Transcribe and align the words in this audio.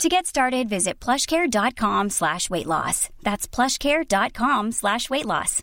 To 0.00 0.08
get 0.08 0.26
started, 0.26 0.68
visit 0.68 0.98
plushcare.com 1.00 2.10
slash 2.10 2.50
weight 2.50 2.66
loss. 2.66 3.08
That's 3.22 3.46
plushcare.com 3.46 4.72
slash 4.72 5.08
weight 5.08 5.26
loss. 5.26 5.62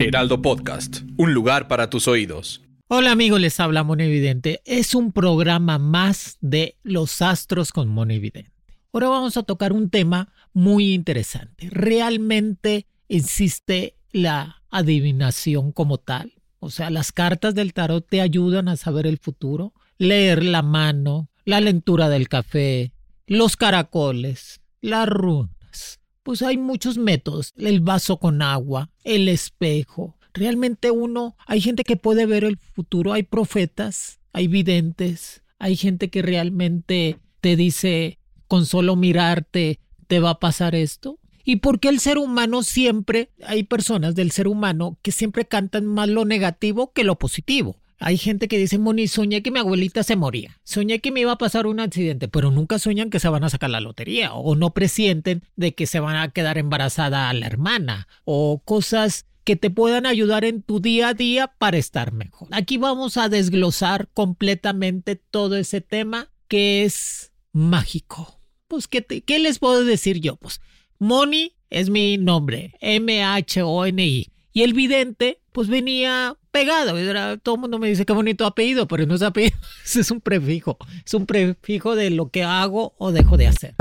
Heraldo 0.00 0.40
Podcast, 0.40 1.02
un 1.18 1.34
lugar 1.34 1.68
para 1.68 1.90
tus 1.90 2.08
oídos. 2.08 2.62
Hola 2.88 3.10
amigos, 3.10 3.40
les 3.40 3.60
habla 3.60 3.84
Evidente. 3.98 4.62
Es 4.64 4.94
un 4.94 5.12
programa 5.12 5.76
más 5.78 6.38
de 6.40 6.76
los 6.82 7.20
astros 7.20 7.72
con 7.72 8.10
Evidente. 8.10 8.50
Ahora 8.92 9.08
vamos 9.08 9.36
a 9.36 9.42
tocar 9.42 9.72
un 9.74 9.90
tema 9.90 10.32
muy 10.54 10.94
interesante. 10.94 11.68
¿Realmente 11.70 12.86
existe 13.08 13.96
la 14.12 14.62
adivinación 14.70 15.72
como 15.72 15.98
tal? 15.98 16.32
O 16.60 16.70
sea, 16.70 16.88
las 16.88 17.12
cartas 17.12 17.54
del 17.54 17.74
tarot 17.74 18.06
te 18.08 18.22
ayudan 18.22 18.68
a 18.68 18.76
saber 18.76 19.06
el 19.06 19.18
futuro 19.18 19.74
leer 19.98 20.44
la 20.44 20.62
mano, 20.62 21.28
la 21.44 21.60
lectura 21.60 22.08
del 22.08 22.28
café, 22.28 22.92
los 23.26 23.56
caracoles, 23.56 24.60
las 24.80 25.08
runas. 25.08 26.00
Pues 26.22 26.42
hay 26.42 26.56
muchos 26.56 26.98
métodos, 26.98 27.52
el 27.56 27.80
vaso 27.80 28.18
con 28.18 28.42
agua, 28.42 28.90
el 29.04 29.28
espejo. 29.28 30.16
Realmente 30.32 30.90
uno, 30.90 31.36
hay 31.46 31.60
gente 31.60 31.84
que 31.84 31.96
puede 31.96 32.26
ver 32.26 32.44
el 32.44 32.58
futuro, 32.58 33.12
hay 33.12 33.24
profetas, 33.24 34.20
hay 34.32 34.46
videntes, 34.46 35.42
hay 35.58 35.76
gente 35.76 36.10
que 36.10 36.22
realmente 36.22 37.18
te 37.40 37.56
dice, 37.56 38.18
con 38.46 38.66
solo 38.66 38.94
mirarte, 38.94 39.80
te 40.06 40.20
va 40.20 40.30
a 40.30 40.38
pasar 40.38 40.74
esto. 40.74 41.18
¿Y 41.44 41.56
por 41.56 41.80
qué 41.80 41.88
el 41.88 41.98
ser 41.98 42.18
humano 42.18 42.62
siempre, 42.62 43.30
hay 43.42 43.62
personas 43.62 44.14
del 44.14 44.30
ser 44.32 44.48
humano 44.48 44.98
que 45.02 45.12
siempre 45.12 45.46
cantan 45.46 45.86
más 45.86 46.08
lo 46.08 46.26
negativo 46.26 46.92
que 46.92 47.04
lo 47.04 47.18
positivo? 47.18 47.76
Hay 48.00 48.16
gente 48.16 48.46
que 48.46 48.58
dice, 48.58 48.78
Moni, 48.78 49.08
soñé 49.08 49.42
que 49.42 49.50
mi 49.50 49.58
abuelita 49.58 50.02
se 50.02 50.16
moría, 50.16 50.60
soñé 50.62 51.00
que 51.00 51.10
me 51.10 51.20
iba 51.20 51.32
a 51.32 51.38
pasar 51.38 51.66
un 51.66 51.80
accidente, 51.80 52.28
pero 52.28 52.50
nunca 52.50 52.78
sueñan 52.78 53.10
que 53.10 53.18
se 53.18 53.28
van 53.28 53.42
a 53.44 53.50
sacar 53.50 53.70
la 53.70 53.80
lotería 53.80 54.32
o 54.34 54.54
no 54.54 54.72
presienten 54.72 55.42
de 55.56 55.74
que 55.74 55.86
se 55.86 55.98
van 55.98 56.16
a 56.16 56.30
quedar 56.30 56.58
embarazada 56.58 57.28
a 57.28 57.32
la 57.32 57.46
hermana 57.46 58.06
o 58.24 58.62
cosas 58.64 59.26
que 59.42 59.56
te 59.56 59.70
puedan 59.70 60.06
ayudar 60.06 60.44
en 60.44 60.62
tu 60.62 60.78
día 60.78 61.08
a 61.08 61.14
día 61.14 61.48
para 61.58 61.78
estar 61.78 62.12
mejor. 62.12 62.48
Aquí 62.52 62.76
vamos 62.76 63.16
a 63.16 63.28
desglosar 63.28 64.08
completamente 64.14 65.16
todo 65.16 65.56
ese 65.56 65.80
tema 65.80 66.28
que 66.48 66.84
es 66.84 67.32
mágico. 67.52 68.40
Pues, 68.68 68.86
¿qué, 68.86 69.02
qué 69.02 69.38
les 69.38 69.58
puedo 69.58 69.84
decir 69.84 70.20
yo? 70.20 70.36
Pues, 70.36 70.60
Moni 70.98 71.54
es 71.70 71.90
mi 71.90 72.18
nombre, 72.18 72.74
M-H-O-N-I. 72.80 74.30
Y 74.58 74.64
el 74.64 74.74
vidente, 74.74 75.40
pues 75.52 75.68
venía 75.68 76.36
pegado. 76.50 76.96
todo 77.38 77.54
el 77.54 77.60
mundo 77.60 77.78
me 77.78 77.90
dice 77.90 78.04
qué 78.04 78.12
bonito 78.12 78.44
apellido, 78.44 78.88
pero 78.88 79.06
no 79.06 79.14
es 79.14 79.22
apellido, 79.22 79.56
es 79.84 80.10
un 80.10 80.20
prefijo. 80.20 80.76
Es 81.06 81.14
un 81.14 81.26
prefijo 81.26 81.94
de 81.94 82.10
lo 82.10 82.30
que 82.30 82.42
hago 82.42 82.92
o 82.98 83.12
dejo 83.12 83.36
de 83.36 83.46
hacer. 83.46 83.76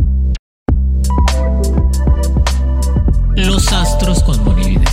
Los 3.36 3.74
astros 3.74 4.22
con 4.22 4.44
monividente. 4.44 4.92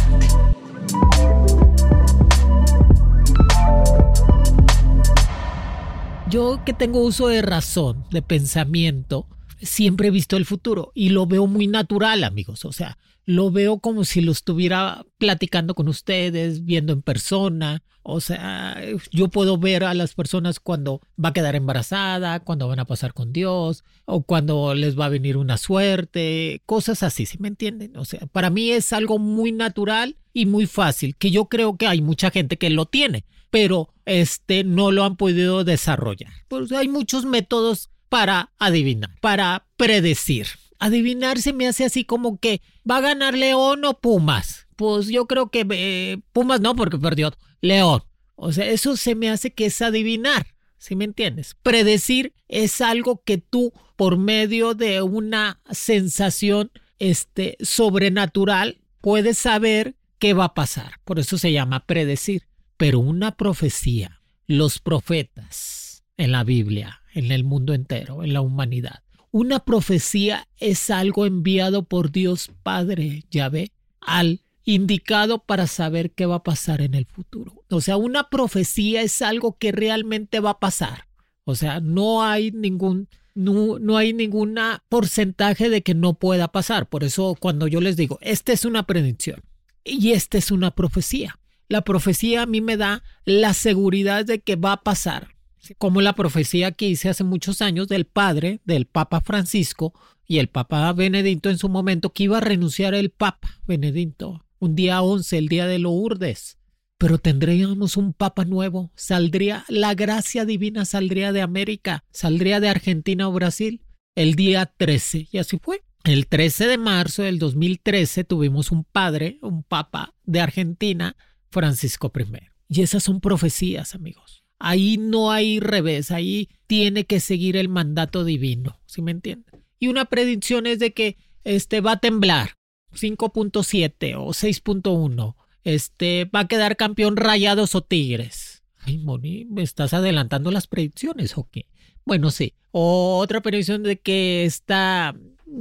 Yo 6.31 6.63
que 6.65 6.73
tengo 6.73 7.01
uso 7.01 7.29
de 7.29 7.43
razón, 7.43 8.07
de 8.11 8.23
pensamiento, 8.23 9.27
siempre 9.61 10.09
he 10.09 10.11
visto 10.11 10.39
el 10.39 10.47
futuro 10.47 10.93
y 10.95 11.11
lo 11.11 11.27
veo 11.27 11.47
muy 11.47 11.67
natural, 11.67 12.25
amigos. 12.25 12.65
O 12.65 12.73
sea, 12.73 12.97
lo 13.27 13.51
veo 13.51 13.79
como 13.79 14.05
si 14.05 14.21
lo 14.21 14.33
estuviera 14.33 15.05
platicando 15.19 15.75
con 15.75 15.89
ustedes, 15.89 16.65
viendo 16.65 16.93
en 16.93 17.03
persona. 17.03 17.83
O 18.03 18.21
sea, 18.21 18.79
yo 19.13 19.29
puedo 19.29 19.57
ver 19.57 19.83
a 19.83 19.95
las 19.95 20.15
personas 20.15 20.61
cuando 20.61 21.01
va 21.23 21.31
a 21.31 21.33
quedar 21.33 21.57
embarazada, 21.57 22.41
cuando 22.41 22.69
van 22.69 22.79
a 22.79 22.85
pasar 22.85 23.15
con 23.15 23.33
Dios, 23.33 23.83
o 24.05 24.23
cuando 24.23 24.75
les 24.75 24.99
va 24.99 25.07
a 25.07 25.11
venir 25.11 25.39
una 25.39 25.57
suerte, 25.57 26.63
cosas 26.67 27.03
así, 27.03 27.25
¿sí 27.25 27.39
me 27.39 27.49
entienden? 27.49 27.97
O 27.97 28.05
sea, 28.05 28.27
para 28.27 28.51
mí 28.51 28.71
es 28.71 28.93
algo 28.93 29.19
muy 29.19 29.53
natural 29.53 30.17
y 30.35 30.45
muy 30.45 30.67
fácil, 30.67 31.17
que 31.17 31.31
yo 31.31 31.47
creo 31.47 31.79
que 31.79 31.87
hay 31.87 32.03
mucha 32.03 32.31
gente 32.31 32.59
que 32.59 32.69
lo 32.69 32.85
tiene, 32.85 33.25
pero 33.49 33.89
este 34.05 34.65
no 34.65 34.91
lo 34.91 35.05
han 35.05 35.17
podido 35.17 35.65
desarrollar. 35.65 36.33
Pues 36.49 36.73
hay 36.73 36.89
muchos 36.89 37.25
métodos 37.25 37.89
para 38.11 38.53
adivinar, 38.59 39.11
para 39.21 39.67
predecir. 39.77 40.47
Adivinar 40.85 41.41
se 41.41 41.55
me 41.55 41.67
hace 41.67 41.87
así 41.87 42.05
como 42.05 42.39
que 42.39 42.61
va 42.89 42.99
a 42.99 43.01
ganar 43.01 43.33
León 43.33 43.87
o 43.87 43.99
Pumas. 43.99 44.67
Pues 44.77 45.09
yo 45.09 45.27
creo 45.27 45.49
que 45.49 45.67
eh, 45.71 46.19
Pumas 46.35 46.61
no, 46.61 46.77
porque 46.77 46.99
perdió 46.99 47.33
León. 47.63 48.03
O 48.35 48.53
sea, 48.53 48.67
eso 48.67 48.95
se 48.99 49.15
me 49.15 49.31
hace 49.31 49.55
que 49.55 49.65
es 49.65 49.81
adivinar. 49.81 50.49
¿Sí 50.77 50.95
me 50.95 51.07
entiendes? 51.07 51.57
Predecir 51.63 52.35
es 52.49 52.83
algo 52.83 53.23
que 53.25 53.39
tú, 53.39 53.73
por 53.97 54.19
medio 54.19 54.75
de 54.75 55.01
una 55.01 55.59
sensación 55.71 56.71
este, 56.99 57.57
sobrenatural, 57.61 58.83
puedes 59.01 59.39
saber 59.39 59.97
qué 60.19 60.35
va 60.35 60.45
a 60.45 60.55
pasar. 60.55 61.01
Por 61.07 61.19
eso 61.19 61.39
se 61.39 61.51
llama 61.51 61.87
predecir. 61.87 62.47
Pero 62.77 62.99
una 62.99 63.39
profecía, 63.39 64.21
los 64.47 64.81
profetas 64.81 66.05
en 66.19 66.31
la 66.31 66.45
Biblia, 66.45 67.01
en 67.15 67.33
el 67.33 67.43
mundo 67.43 67.73
entero, 67.73 68.23
en 68.23 68.35
la 68.35 68.43
humanidad. 68.43 69.04
Una 69.35 69.59
profecía 69.59 70.47
es 70.61 70.91
algo 70.91 71.27
enviado 71.27 71.83
por 71.83 72.13
Dios 72.13 72.53
Padre, 72.63 73.25
Yahvé, 73.33 73.73
al 74.01 74.43
indicado 74.63 75.41
para 75.41 75.67
saber 75.67 76.13
qué 76.13 76.25
va 76.25 76.37
a 76.37 76.43
pasar 76.45 76.81
en 76.81 76.95
el 76.95 77.05
futuro. 77.05 77.65
O 77.69 77.81
sea, 77.81 77.97
una 77.97 78.31
profecía 78.31 79.03
es 79.03 79.23
algo 79.23 79.59
que 79.59 79.73
realmente 79.73 80.39
va 80.39 80.51
a 80.51 80.61
pasar. 80.61 81.09
O 81.43 81.57
sea, 81.57 81.81
no 81.81 82.23
hay 82.23 82.53
ningún 82.53 83.09
no, 83.35 83.81
no, 83.81 83.97
hay 83.97 84.13
ningún 84.13 84.57
porcentaje 84.89 85.69
de 85.69 85.83
que 85.83 85.95
no 85.95 86.15
pueda 86.15 86.53
pasar. 86.53 86.89
Por 86.89 87.03
eso 87.03 87.37
cuando 87.41 87.67
yo 87.67 87.81
les 87.81 87.97
digo, 87.97 88.21
esta 88.21 88.53
es 88.53 88.65
una 88.65 88.87
predicción 88.87 89.43
y 89.83 90.13
esta 90.13 90.39
es 90.39 90.53
una 90.53 90.77
profecía. 90.77 91.41
La 91.69 91.83
profecía 91.83 92.43
a 92.43 92.47
mí 92.47 92.61
me 92.61 92.77
da 92.77 93.03
la 93.25 93.53
seguridad 93.53 94.25
de 94.25 94.39
que 94.39 94.55
va 94.55 94.75
a 94.75 94.83
pasar 94.85 95.34
como 95.79 96.01
la 96.01 96.15
profecía 96.15 96.73
que 96.73 96.89
hice 96.89 97.09
hace 97.09 97.25
muchos 97.25 97.63
años 97.63 97.89
del 97.89 98.05
padre 98.05 98.61
del 98.65 98.87
Papa 98.87 99.21
Francisco 99.21 99.93
y 100.27 100.39
el 100.39 100.49
Papa 100.49 100.93
Benedicto 100.93 101.51
en 101.51 101.59
su 101.59 101.69
momento 101.69 102.13
que 102.13 102.25
iba 102.25 102.39
a 102.39 102.43
renunciar 102.43 102.95
el 102.95 103.11
Papa 103.11 103.61
Benedicto 103.67 104.45
un 104.59 104.75
día 104.75 105.03
11, 105.03 105.37
el 105.39 105.49
día 105.49 105.67
de 105.67 105.79
Lourdes. 105.79 106.59
Pero 106.97 107.19
tendríamos 107.19 107.97
un 107.97 108.13
Papa 108.13 108.45
nuevo, 108.45 108.93
saldría, 108.95 109.65
la 109.69 109.95
gracia 109.95 110.45
divina 110.45 110.85
saldría 110.85 111.33
de 111.33 111.43
América, 111.43 112.05
saldría 112.13 112.61
de 112.61 112.69
Argentina 112.69 113.29
o 113.29 113.33
Brasil 113.33 113.83
el 114.15 114.35
día 114.37 114.67
13 114.67 115.29
y 115.31 115.39
así 115.39 115.59
fue. 115.59 115.83
El 116.05 116.27
13 116.27 116.67
de 116.67 116.79
marzo 116.79 117.23
del 117.23 117.39
2013 117.39 118.25
tuvimos 118.25 118.71
un 118.71 118.85
padre, 118.85 119.39
un 119.43 119.63
papa 119.63 120.15
de 120.25 120.41
Argentina, 120.41 121.17
Francisco 121.51 122.13
I. 122.15 122.49
Y 122.69 122.83
esas 122.83 123.03
son 123.03 123.21
profecías, 123.21 123.95
amigos. 123.95 124.44
Ahí 124.59 124.97
no 124.99 125.31
hay 125.31 125.61
revés, 125.61 126.11
ahí 126.11 126.49
tiene 126.67 127.05
que 127.05 127.21
seguir 127.21 127.57
el 127.57 127.69
mandato 127.69 128.25
divino, 128.25 128.81
¿sí 128.87 129.03
me 129.03 129.11
entienden? 129.11 129.65
Y 129.79 129.89
una 129.89 130.07
predicción 130.07 130.67
es 130.67 130.79
de 130.79 130.93
que 130.93 131.17
este 131.45 131.81
va 131.81 131.93
a 131.93 132.01
temblar 132.01 132.55
5.7 132.93 134.15
o 134.17 134.29
6.1. 134.29 135.35
Este 135.65 136.25
va 136.27 136.41
a 136.41 136.49
quedar 136.49 136.77
campeón 136.77 137.17
Rayados 137.17 137.75
o 137.75 137.83
Tigres. 137.83 138.63
Ay, 138.79 138.99
Moni, 138.99 139.45
¿me 139.47 139.63
estás 139.63 139.95
adelantando 139.95 140.51
las 140.51 140.67
predicciones 140.67 141.37
o 141.37 141.49
qué? 141.51 141.67
Bueno, 142.05 142.31
sí. 142.31 142.55
O 142.71 143.19
otra 143.19 143.41
predicción 143.41 143.83
de 143.83 143.99
que 143.99 144.45
esta 144.45 145.15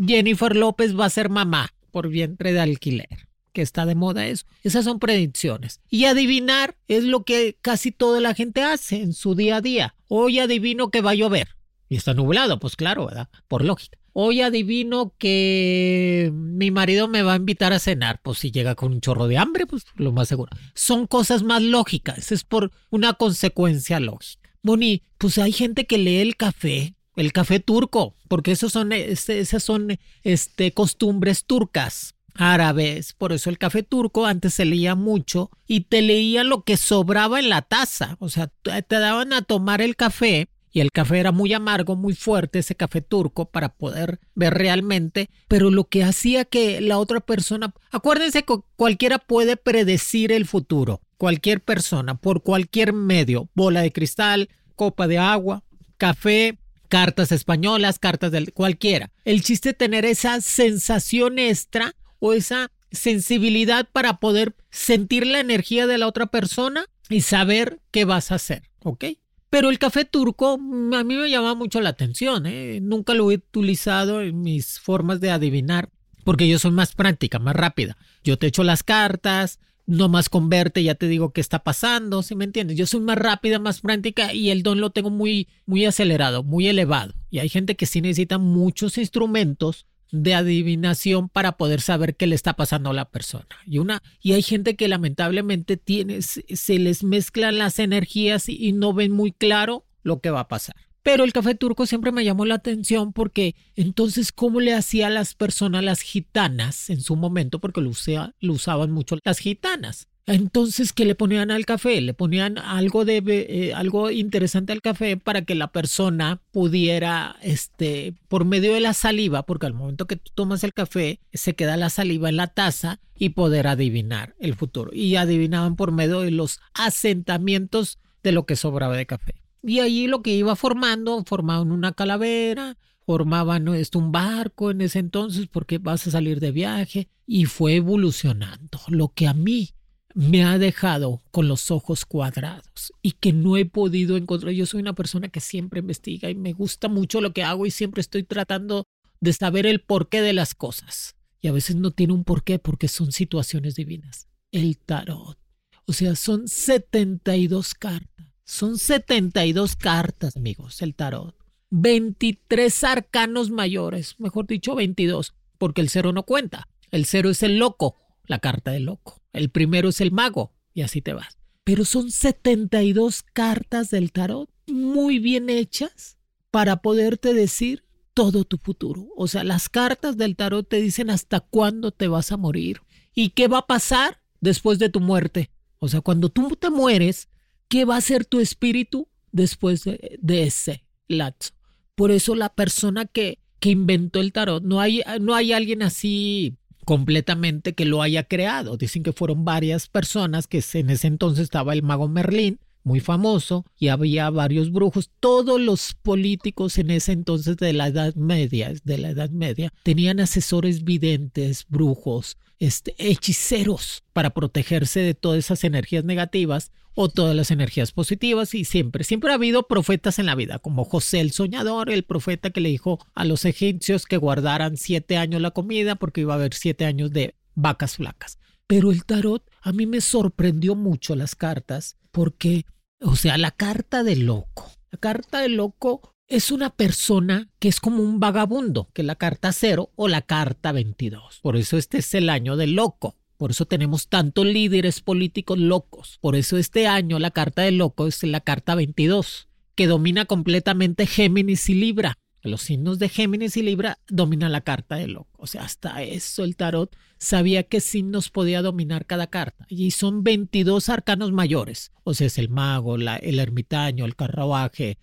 Jennifer 0.05 0.55
López 0.55 0.97
va 0.97 1.05
a 1.05 1.09
ser 1.09 1.29
mamá 1.29 1.73
por 1.91 2.09
vientre 2.09 2.53
de 2.53 2.59
alquiler 2.59 3.32
que 3.53 3.61
está 3.61 3.85
de 3.85 3.95
moda 3.95 4.27
eso. 4.27 4.45
Esas 4.63 4.83
son 4.83 4.99
predicciones. 4.99 5.79
Y 5.89 6.05
adivinar 6.05 6.75
es 6.87 7.03
lo 7.03 7.23
que 7.23 7.57
casi 7.61 7.91
toda 7.91 8.19
la 8.19 8.33
gente 8.33 8.63
hace 8.63 9.01
en 9.01 9.13
su 9.13 9.35
día 9.35 9.57
a 9.57 9.61
día. 9.61 9.95
Hoy 10.07 10.39
adivino 10.39 10.89
que 10.89 11.01
va 11.01 11.11
a 11.11 11.15
llover. 11.15 11.55
Y 11.87 11.95
está 11.95 12.13
nublado, 12.13 12.59
pues 12.59 12.75
claro, 12.75 13.05
¿verdad? 13.05 13.29
Por 13.47 13.63
lógica. 13.63 13.97
Hoy 14.11 14.41
adivino 14.41 15.13
que 15.17 16.31
mi 16.33 16.69
marido 16.69 17.07
me 17.07 17.23
va 17.23 17.33
a 17.33 17.37
invitar 17.37 17.73
a 17.73 17.79
cenar. 17.79 18.19
Pues 18.21 18.39
si 18.39 18.51
llega 18.51 18.75
con 18.75 18.93
un 18.93 19.01
chorro 19.01 19.27
de 19.27 19.37
hambre, 19.37 19.65
pues 19.65 19.85
lo 19.95 20.11
más 20.11 20.27
seguro. 20.27 20.51
Son 20.75 21.07
cosas 21.07 21.43
más 21.43 21.61
lógicas. 21.61 22.31
Es 22.31 22.43
por 22.43 22.71
una 22.89 23.13
consecuencia 23.13 23.99
lógica. 23.99 24.49
Boni, 24.61 25.03
pues 25.17 25.37
hay 25.37 25.51
gente 25.51 25.85
que 25.85 25.97
lee 25.97 26.17
el 26.17 26.35
café 26.35 26.95
el 27.15 27.31
café 27.31 27.59
turco, 27.59 28.15
porque 28.27 28.51
esos 28.51 28.71
son, 28.71 28.91
esas 28.91 29.63
son 29.63 29.99
este, 30.23 30.71
costumbres 30.71 31.45
turcas 31.45 32.12
árabes, 32.35 33.13
por 33.13 33.33
eso 33.33 33.49
el 33.49 33.57
café 33.57 33.83
turco 33.83 34.25
antes 34.25 34.53
se 34.53 34.65
leía 34.65 34.95
mucho 34.95 35.51
y 35.67 35.81
te 35.81 36.01
leía 36.01 36.43
lo 36.43 36.63
que 36.63 36.77
sobraba 36.77 37.39
en 37.39 37.49
la 37.49 37.61
taza, 37.61 38.17
o 38.19 38.29
sea, 38.29 38.47
te 38.47 38.99
daban 38.99 39.33
a 39.33 39.41
tomar 39.41 39.81
el 39.81 39.95
café 39.95 40.49
y 40.73 40.79
el 40.79 40.91
café 40.91 41.19
era 41.19 41.31
muy 41.31 41.53
amargo, 41.53 41.95
muy 41.95 42.15
fuerte, 42.15 42.59
ese 42.59 42.75
café 42.75 43.01
turco, 43.01 43.45
para 43.45 43.69
poder 43.69 44.19
ver 44.33 44.55
realmente, 44.55 45.29
pero 45.47 45.69
lo 45.69 45.83
que 45.83 46.03
hacía 46.03 46.45
que 46.45 46.81
la 46.81 46.97
otra 46.97 47.19
persona, 47.19 47.73
acuérdense 47.91 48.43
que 48.43 48.57
cualquiera 48.75 49.19
puede 49.19 49.55
predecir 49.55 50.31
el 50.31 50.47
futuro, 50.47 50.99
cualquier 51.17 51.61
persona, 51.61 52.15
por 52.15 52.41
cualquier 52.41 52.91
medio, 52.91 53.49
bola 53.53 53.81
de 53.81 53.91
cristal, 53.91 54.49
copa 54.75 55.07
de 55.07 55.19
agua, 55.19 55.63
café, 55.97 56.57
cartas 56.89 57.31
españolas, 57.31 57.99
cartas 57.99 58.31
del 58.31 58.51
cualquiera. 58.51 59.11
El 59.25 59.43
chiste 59.43 59.69
es 59.69 59.77
tener 59.77 60.05
esa 60.05 60.41
sensación 60.41 61.37
extra 61.37 61.95
o 62.25 62.31
esa 62.31 62.71
sensibilidad 62.89 63.89
para 63.91 64.21
poder 64.21 64.55
sentir 64.71 65.27
la 65.27 65.41
energía 65.41 65.87
de 65.87 65.97
la 65.97 66.07
otra 66.07 66.27
persona 66.27 66.85
y 67.09 67.19
saber 67.19 67.81
qué 67.91 68.05
vas 68.05 68.31
a 68.31 68.35
hacer, 68.35 68.69
¿ok? 68.79 69.03
Pero 69.49 69.69
el 69.69 69.77
café 69.77 70.05
turco 70.05 70.57
mm, 70.57 70.93
a 70.93 71.03
mí 71.03 71.17
me 71.17 71.29
llama 71.29 71.53
mucho 71.53 71.81
la 71.81 71.89
atención. 71.89 72.45
¿eh? 72.45 72.79
Nunca 72.81 73.13
lo 73.13 73.29
he 73.29 73.35
utilizado 73.35 74.21
en 74.21 74.41
mis 74.41 74.79
formas 74.79 75.19
de 75.19 75.31
adivinar 75.31 75.89
porque 76.23 76.47
yo 76.47 76.59
soy 76.59 76.71
más 76.71 76.95
práctica, 76.95 77.39
más 77.39 77.57
rápida. 77.57 77.97
Yo 78.23 78.37
te 78.37 78.47
echo 78.47 78.63
las 78.63 78.83
cartas, 78.83 79.59
no 79.85 80.07
más 80.07 80.29
converte, 80.29 80.81
ya 80.81 80.95
te 80.95 81.09
digo 81.09 81.33
qué 81.33 81.41
está 81.41 81.59
pasando, 81.59 82.23
¿sí 82.23 82.35
me 82.35 82.45
entiendes? 82.45 82.77
Yo 82.77 82.87
soy 82.87 83.01
más 83.01 83.17
rápida, 83.17 83.59
más 83.59 83.81
práctica 83.81 84.33
y 84.33 84.49
el 84.49 84.63
don 84.63 84.79
lo 84.79 84.91
tengo 84.91 85.09
muy, 85.09 85.49
muy 85.65 85.85
acelerado, 85.85 86.41
muy 86.41 86.69
elevado. 86.69 87.15
Y 87.29 87.39
hay 87.39 87.49
gente 87.49 87.75
que 87.75 87.85
sí 87.85 87.99
necesita 87.99 88.37
muchos 88.37 88.97
instrumentos 88.97 89.87
de 90.13 90.35
adivinación 90.35 91.27
para 91.27 91.57
poder 91.57 91.81
saber 91.81 92.15
qué 92.15 92.27
le 92.27 92.35
está 92.35 92.53
pasando 92.53 92.91
a 92.91 92.93
la 92.93 93.09
persona. 93.09 93.47
Y 93.65 93.79
una 93.79 94.03
y 94.21 94.33
hay 94.33 94.43
gente 94.43 94.75
que 94.75 94.87
lamentablemente 94.87 95.75
tiene 95.75 96.21
se 96.21 96.79
les 96.79 97.03
mezclan 97.03 97.57
las 97.57 97.79
energías 97.79 98.47
y, 98.47 98.73
no 98.73 98.93
ven 98.93 99.11
muy 99.11 99.31
claro 99.31 99.85
lo 100.03 100.19
que 100.19 100.29
va 100.29 100.41
a 100.41 100.47
pasar. 100.47 100.75
Pero 101.01 101.23
el 101.23 101.33
café 101.33 101.55
turco 101.55 101.87
siempre 101.87 102.11
me 102.11 102.23
llamó 102.23 102.45
la 102.45 102.55
atención 102.55 103.11
porque 103.11 103.55
entonces 103.75 104.31
cómo 104.31 104.59
le 104.59 104.73
hacía 104.73 105.07
a 105.07 105.09
las 105.09 105.33
personas 105.33 105.83
las 105.83 106.01
gitanas 106.01 106.91
en 106.91 107.01
su 107.01 107.15
momento 107.15 107.59
porque 107.59 107.81
lo, 107.81 107.91
lo 108.39 108.53
usaban 108.53 108.91
mucho 108.91 109.17
las 109.23 109.39
gitanas. 109.39 110.07
Entonces, 110.25 110.93
¿qué 110.93 111.03
le 111.03 111.15
ponían 111.15 111.51
al 111.51 111.65
café? 111.65 111.99
Le 111.99 112.13
ponían 112.13 112.57
algo 112.57 113.03
de 113.03 113.21
eh, 113.27 113.73
algo 113.73 114.09
interesante 114.09 114.71
al 114.71 114.81
café 114.81 115.17
para 115.17 115.41
que 115.41 115.53
la 115.53 115.71
persona 115.73 116.41
pudiera, 116.51 117.35
este, 117.41 118.13
por 118.29 118.45
medio 118.45 118.73
de 118.73 118.79
la 118.79 118.93
saliva, 118.93 119.43
porque 119.43 119.65
al 119.65 119.73
momento 119.73 120.07
que 120.07 120.15
tú 120.15 120.31
tomas 120.33 120.63
el 120.63 120.73
café, 120.73 121.19
se 121.33 121.55
queda 121.55 121.75
la 121.75 121.89
saliva 121.89 122.29
en 122.29 122.37
la 122.37 122.47
taza 122.47 123.01
y 123.17 123.29
poder 123.29 123.67
adivinar 123.67 124.33
el 124.39 124.55
futuro. 124.55 124.91
Y 124.93 125.17
adivinaban 125.17 125.75
por 125.75 125.91
medio 125.91 126.21
de 126.21 126.31
los 126.31 126.61
asentamientos 126.73 127.99
de 128.23 128.31
lo 128.31 128.45
que 128.45 128.55
sobraba 128.55 128.95
de 128.95 129.05
café. 129.05 129.35
Y 129.61 129.79
allí 129.79 130.07
lo 130.07 130.21
que 130.21 130.33
iba 130.33 130.55
formando, 130.55 131.23
formaban 131.25 131.69
una 131.69 131.91
calavera, 131.91 132.77
formaban 133.05 133.67
esto, 133.69 133.99
un 133.99 134.13
barco 134.13 134.71
en 134.71 134.79
ese 134.79 134.99
entonces 134.99 135.47
porque 135.51 135.79
vas 135.79 136.07
a 136.07 136.11
salir 136.11 136.39
de 136.39 136.51
viaje 136.51 137.09
y 137.27 137.45
fue 137.45 137.75
evolucionando. 137.75 138.79
Lo 138.87 139.09
que 139.09 139.27
a 139.27 139.33
mí 139.33 139.73
me 140.13 140.43
ha 140.43 140.57
dejado 140.57 141.21
con 141.31 141.47
los 141.47 141.71
ojos 141.71 142.05
cuadrados 142.05 142.93
y 143.01 143.11
que 143.13 143.33
no 143.33 143.57
he 143.57 143.65
podido 143.65 144.17
encontrar. 144.17 144.53
Yo 144.53 144.65
soy 144.65 144.81
una 144.81 144.93
persona 144.93 145.29
que 145.29 145.39
siempre 145.39 145.79
investiga 145.79 146.29
y 146.29 146.35
me 146.35 146.53
gusta 146.53 146.87
mucho 146.87 147.21
lo 147.21 147.33
que 147.33 147.43
hago 147.43 147.65
y 147.65 147.71
siempre 147.71 148.01
estoy 148.01 148.23
tratando 148.23 148.85
de 149.19 149.33
saber 149.33 149.65
el 149.65 149.81
porqué 149.81 150.21
de 150.21 150.33
las 150.33 150.53
cosas. 150.53 151.15
Y 151.41 151.47
a 151.47 151.51
veces 151.51 151.75
no 151.75 151.91
tiene 151.91 152.13
un 152.13 152.23
porqué 152.23 152.59
porque 152.59 152.87
son 152.87 153.11
situaciones 153.11 153.75
divinas. 153.75 154.27
El 154.51 154.77
tarot. 154.77 155.37
O 155.85 155.93
sea, 155.93 156.15
son 156.15 156.47
72 156.47 157.73
cartas. 157.73 158.27
Son 158.45 158.77
72 158.77 159.75
cartas, 159.75 160.37
amigos, 160.37 160.81
el 160.81 160.95
tarot. 160.95 161.35
23 161.71 162.83
arcanos 162.83 163.49
mayores, 163.49 164.19
mejor 164.19 164.45
dicho, 164.45 164.75
22, 164.75 165.33
porque 165.57 165.81
el 165.81 165.89
cero 165.89 166.13
no 166.13 166.23
cuenta. 166.23 166.67
El 166.91 167.05
cero 167.05 167.29
es 167.31 167.41
el 167.41 167.57
loco, 167.57 167.95
la 168.25 168.39
carta 168.39 168.71
del 168.71 168.83
loco. 168.83 169.22
El 169.33 169.49
primero 169.49 169.89
es 169.89 169.99
el 169.99 170.11
mago 170.11 170.53
y 170.73 170.81
así 170.81 171.01
te 171.01 171.13
vas. 171.13 171.37
Pero 171.63 171.85
son 171.85 172.11
72 172.11 173.23
cartas 173.23 173.89
del 173.89 174.11
tarot 174.11 174.49
muy 174.67 175.19
bien 175.19 175.49
hechas 175.49 176.17
para 176.51 176.77
poderte 176.77 177.33
decir 177.33 177.83
todo 178.13 178.45
tu 178.45 178.57
futuro. 178.57 179.07
O 179.15 179.27
sea, 179.27 179.43
las 179.43 179.69
cartas 179.69 180.17
del 180.17 180.35
tarot 180.35 180.67
te 180.67 180.81
dicen 180.81 181.09
hasta 181.09 181.39
cuándo 181.39 181.91
te 181.91 182.07
vas 182.07 182.31
a 182.31 182.37
morir 182.37 182.81
y 183.15 183.29
qué 183.29 183.47
va 183.47 183.59
a 183.59 183.67
pasar 183.67 184.19
después 184.39 184.79
de 184.79 184.89
tu 184.89 184.99
muerte. 184.99 185.49
O 185.79 185.87
sea, 185.87 186.01
cuando 186.01 186.29
tú 186.29 186.55
te 186.55 186.69
mueres, 186.69 187.29
¿qué 187.67 187.85
va 187.85 187.97
a 187.97 188.01
ser 188.01 188.25
tu 188.25 188.39
espíritu 188.39 189.07
después 189.31 189.83
de, 189.83 190.43
ese 190.43 190.85
lapso? 191.07 191.53
Por 191.95 192.11
eso 192.11 192.35
la 192.35 192.49
persona 192.49 193.05
que, 193.05 193.39
que 193.59 193.71
inventó 193.71 194.19
el 194.19 194.31
tarot, 194.31 194.63
no 194.63 194.79
hay, 194.79 195.01
no 195.19 195.35
hay 195.35 195.53
alguien 195.53 195.81
así 195.81 196.57
completamente 196.85 197.73
que 197.73 197.85
lo 197.85 198.01
haya 198.01 198.23
creado. 198.23 198.77
Dicen 198.77 199.03
que 199.03 199.13
fueron 199.13 199.45
varias 199.45 199.87
personas, 199.87 200.47
que 200.47 200.63
en 200.73 200.89
ese 200.89 201.07
entonces 201.07 201.43
estaba 201.43 201.73
el 201.73 201.83
mago 201.83 202.07
Merlín, 202.07 202.59
muy 202.83 202.99
famoso, 202.99 203.65
y 203.77 203.87
había 203.87 204.29
varios 204.29 204.71
brujos. 204.71 205.09
Todos 205.19 205.59
los 205.59 205.93
políticos 205.93 206.77
en 206.77 206.91
ese 206.91 207.13
entonces 207.13 207.57
de 207.57 207.73
la 207.73 207.87
Edad 207.87 208.15
Media, 208.15 208.73
de 208.83 208.97
la 208.97 209.09
Edad 209.11 209.29
Media, 209.29 209.71
tenían 209.83 210.19
asesores 210.19 210.83
videntes, 210.83 211.65
brujos, 211.69 212.37
este, 212.59 212.95
hechiceros 212.97 214.03
para 214.13 214.29
protegerse 214.31 214.99
de 214.99 215.13
todas 215.13 215.39
esas 215.39 215.63
energías 215.63 216.03
negativas 216.03 216.71
o 216.95 217.09
todas 217.09 217.35
las 217.35 217.51
energías 217.51 217.91
positivas 217.91 218.53
y 218.53 218.65
siempre, 218.65 219.03
siempre 219.03 219.31
ha 219.31 219.35
habido 219.35 219.67
profetas 219.67 220.19
en 220.19 220.25
la 220.25 220.35
vida, 220.35 220.59
como 220.59 220.85
José 220.85 221.19
el 221.19 221.31
Soñador, 221.31 221.89
el 221.89 222.03
profeta 222.03 222.49
que 222.49 222.61
le 222.61 222.69
dijo 222.69 222.99
a 223.15 223.25
los 223.25 223.45
egipcios 223.45 224.05
que 224.05 224.17
guardaran 224.17 224.77
siete 224.77 225.17
años 225.17 225.41
la 225.41 225.51
comida 225.51 225.95
porque 225.95 226.21
iba 226.21 226.33
a 226.33 226.37
haber 226.37 226.53
siete 226.53 226.85
años 226.85 227.11
de 227.11 227.35
vacas 227.55 227.97
flacas. 227.97 228.39
Pero 228.67 228.91
el 228.91 229.05
tarot 229.05 229.43
a 229.61 229.71
mí 229.71 229.85
me 229.85 230.01
sorprendió 230.01 230.75
mucho 230.75 231.15
las 231.15 231.35
cartas 231.35 231.97
porque, 232.11 232.65
o 233.01 233.15
sea, 233.15 233.37
la 233.37 233.51
carta 233.51 234.03
del 234.03 234.25
loco, 234.25 234.71
la 234.91 234.99
carta 234.99 235.41
del 235.41 235.55
loco 235.55 236.13
es 236.27 236.51
una 236.51 236.69
persona 236.71 237.49
que 237.59 237.67
es 237.67 237.79
como 237.79 238.01
un 238.01 238.19
vagabundo, 238.19 238.89
que 238.93 239.01
es 239.01 239.05
la 239.05 239.15
carta 239.15 239.51
cero 239.51 239.91
o 239.95 240.07
la 240.07 240.21
carta 240.21 240.71
22. 240.71 241.39
Por 241.41 241.57
eso 241.57 241.77
este 241.77 241.99
es 241.99 242.13
el 242.13 242.29
año 242.29 242.55
del 242.55 242.73
loco. 242.73 243.17
Por 243.37 243.51
eso 243.51 243.65
tenemos 243.65 244.07
tantos 244.07 244.45
líderes 244.45 245.01
políticos 245.01 245.57
locos. 245.57 246.17
Por 246.21 246.35
eso 246.35 246.57
este 246.57 246.87
año 246.87 247.19
la 247.19 247.31
carta 247.31 247.63
del 247.63 247.77
loco 247.77 248.07
es 248.07 248.23
la 248.23 248.41
carta 248.41 248.75
22, 248.75 249.47
que 249.75 249.87
domina 249.87 250.25
completamente 250.25 251.07
Géminis 251.07 251.69
y 251.69 251.75
Libra. 251.75 252.17
Los 252.41 252.63
signos 252.63 252.99
de 252.99 253.07
Géminis 253.07 253.55
y 253.55 253.61
Libra 253.61 253.99
dominan 254.09 254.51
la 254.51 254.61
carta 254.61 254.95
del 254.97 255.13
loco. 255.13 255.31
O 255.37 255.47
sea, 255.47 255.63
hasta 255.63 256.03
eso 256.03 256.43
el 256.43 256.57
tarot 256.57 256.93
sabía 257.17 257.63
qué 257.63 257.79
signos 257.79 258.29
podía 258.29 258.61
dominar 258.61 259.05
cada 259.05 259.27
carta. 259.27 259.65
Y 259.69 259.91
son 259.91 260.23
22 260.23 260.89
arcanos 260.89 261.31
mayores. 261.31 261.93
O 262.03 262.13
sea, 262.13 262.27
es 262.27 262.37
el 262.37 262.49
mago, 262.49 262.95
el 262.95 263.39
ermitaño, 263.39 264.05
el 264.05 264.15
carruaje. 264.15 264.97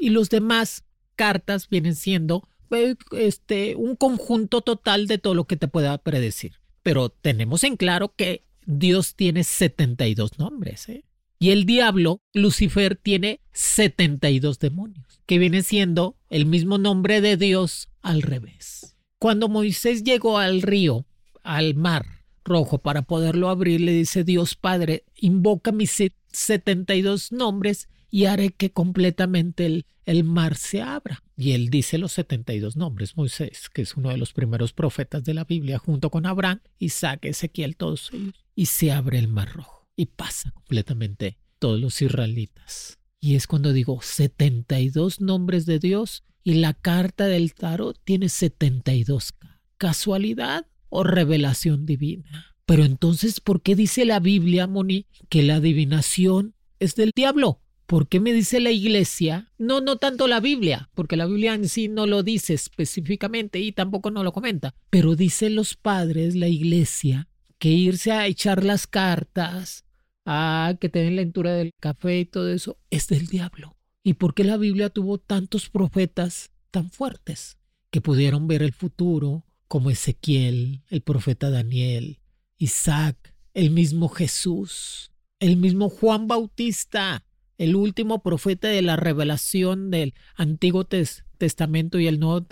y 0.00 0.08
los 0.08 0.30
demás 0.30 0.84
cartas 1.16 1.68
vienen 1.68 1.94
siendo 1.94 2.48
eh, 2.70 2.94
este, 3.12 3.76
un 3.76 3.94
conjunto 3.96 4.62
total 4.62 5.06
de 5.06 5.18
todo 5.18 5.34
lo 5.34 5.44
que 5.44 5.56
te 5.56 5.68
pueda 5.68 5.98
predecir 5.98 6.54
pero 6.86 7.08
tenemos 7.08 7.64
en 7.64 7.76
claro 7.76 8.14
que 8.14 8.44
Dios 8.64 9.16
tiene 9.16 9.42
72 9.42 10.38
nombres. 10.38 10.88
¿eh? 10.88 11.04
Y 11.36 11.50
el 11.50 11.66
diablo, 11.66 12.20
Lucifer, 12.32 12.94
tiene 12.94 13.40
72 13.50 14.60
demonios, 14.60 15.20
que 15.26 15.40
viene 15.40 15.64
siendo 15.64 16.16
el 16.30 16.46
mismo 16.46 16.78
nombre 16.78 17.20
de 17.20 17.36
Dios 17.36 17.88
al 18.02 18.22
revés. 18.22 18.94
Cuando 19.18 19.48
Moisés 19.48 20.04
llegó 20.04 20.38
al 20.38 20.62
río, 20.62 21.06
al 21.42 21.74
mar 21.74 22.06
rojo, 22.44 22.78
para 22.78 23.02
poderlo 23.02 23.48
abrir, 23.48 23.80
le 23.80 23.90
dice 23.90 24.22
Dios 24.22 24.54
Padre, 24.54 25.02
invoca 25.16 25.72
mis 25.72 26.00
72 26.30 27.32
nombres 27.32 27.88
y 28.16 28.24
haré 28.24 28.48
que 28.48 28.72
completamente 28.72 29.66
el, 29.66 29.84
el 30.06 30.24
mar 30.24 30.56
se 30.56 30.80
abra. 30.80 31.22
Y 31.36 31.52
él 31.52 31.68
dice 31.68 31.98
los 31.98 32.12
72 32.12 32.74
nombres, 32.74 33.14
Moisés, 33.14 33.68
que 33.68 33.82
es 33.82 33.94
uno 33.94 34.08
de 34.08 34.16
los 34.16 34.32
primeros 34.32 34.72
profetas 34.72 35.22
de 35.22 35.34
la 35.34 35.44
Biblia, 35.44 35.76
junto 35.76 36.08
con 36.08 36.24
Abraham, 36.24 36.62
Isaac, 36.78 37.26
Ezequiel, 37.26 37.76
todos 37.76 38.08
ellos. 38.14 38.32
Y 38.54 38.66
se 38.66 38.90
abre 38.90 39.18
el 39.18 39.28
mar 39.28 39.52
rojo 39.52 39.86
y 39.96 40.06
pasa 40.06 40.50
completamente 40.52 41.36
todos 41.58 41.78
los 41.78 42.00
israelitas. 42.00 42.98
Y 43.20 43.34
es 43.34 43.46
cuando 43.46 43.74
digo 43.74 44.00
72 44.00 45.20
nombres 45.20 45.66
de 45.66 45.78
Dios 45.78 46.24
y 46.42 46.54
la 46.54 46.72
carta 46.72 47.26
del 47.26 47.52
tarot 47.52 48.00
tiene 48.02 48.30
72. 48.30 49.34
¿Casualidad 49.76 50.66
o 50.88 51.04
revelación 51.04 51.84
divina? 51.84 52.56
Pero 52.64 52.86
entonces, 52.86 53.42
¿por 53.42 53.60
qué 53.60 53.76
dice 53.76 54.06
la 54.06 54.20
Biblia, 54.20 54.66
Moni, 54.66 55.04
que 55.28 55.42
la 55.42 55.56
adivinación 55.56 56.54
es 56.78 56.94
del 56.94 57.10
diablo? 57.14 57.60
¿Por 57.86 58.08
qué 58.08 58.18
me 58.18 58.32
dice 58.32 58.58
la 58.58 58.72
iglesia? 58.72 59.52
No, 59.58 59.80
no 59.80 59.96
tanto 59.96 60.26
la 60.26 60.40
Biblia, 60.40 60.90
porque 60.94 61.16
la 61.16 61.26
Biblia 61.26 61.54
en 61.54 61.68
sí 61.68 61.86
no 61.86 62.06
lo 62.06 62.24
dice 62.24 62.52
específicamente 62.54 63.60
y 63.60 63.70
tampoco 63.70 64.10
no 64.10 64.24
lo 64.24 64.32
comenta, 64.32 64.74
pero 64.90 65.14
dice 65.14 65.50
los 65.50 65.76
padres, 65.76 66.34
la 66.34 66.48
iglesia, 66.48 67.28
que 67.58 67.68
irse 67.68 68.10
a 68.10 68.26
echar 68.26 68.64
las 68.64 68.88
cartas, 68.88 69.84
a 70.24 70.76
que 70.80 70.88
te 70.88 71.08
lectura 71.12 71.54
del 71.54 71.72
café 71.78 72.18
y 72.18 72.24
todo 72.24 72.52
eso, 72.52 72.76
es 72.90 73.06
del 73.06 73.28
diablo. 73.28 73.76
¿Y 74.02 74.14
por 74.14 74.34
qué 74.34 74.42
la 74.42 74.56
Biblia 74.56 74.90
tuvo 74.90 75.18
tantos 75.18 75.68
profetas 75.70 76.50
tan 76.72 76.90
fuertes 76.90 77.56
que 77.90 78.00
pudieron 78.00 78.48
ver 78.48 78.62
el 78.62 78.72
futuro, 78.72 79.44
como 79.68 79.90
Ezequiel, 79.90 80.82
el 80.90 81.02
profeta 81.02 81.50
Daniel, 81.50 82.18
Isaac, 82.58 83.34
el 83.54 83.70
mismo 83.70 84.08
Jesús, 84.08 85.12
el 85.38 85.56
mismo 85.56 85.88
Juan 85.88 86.26
Bautista? 86.26 87.24
El 87.58 87.76
último 87.76 88.22
profeta 88.22 88.68
de 88.68 88.82
la 88.82 88.96
revelación 88.96 89.90
del 89.90 90.14
Antiguo 90.34 90.84
Testamento 90.84 91.98
y 91.98 92.06
el 92.06 92.20
Nuevo 92.20 92.46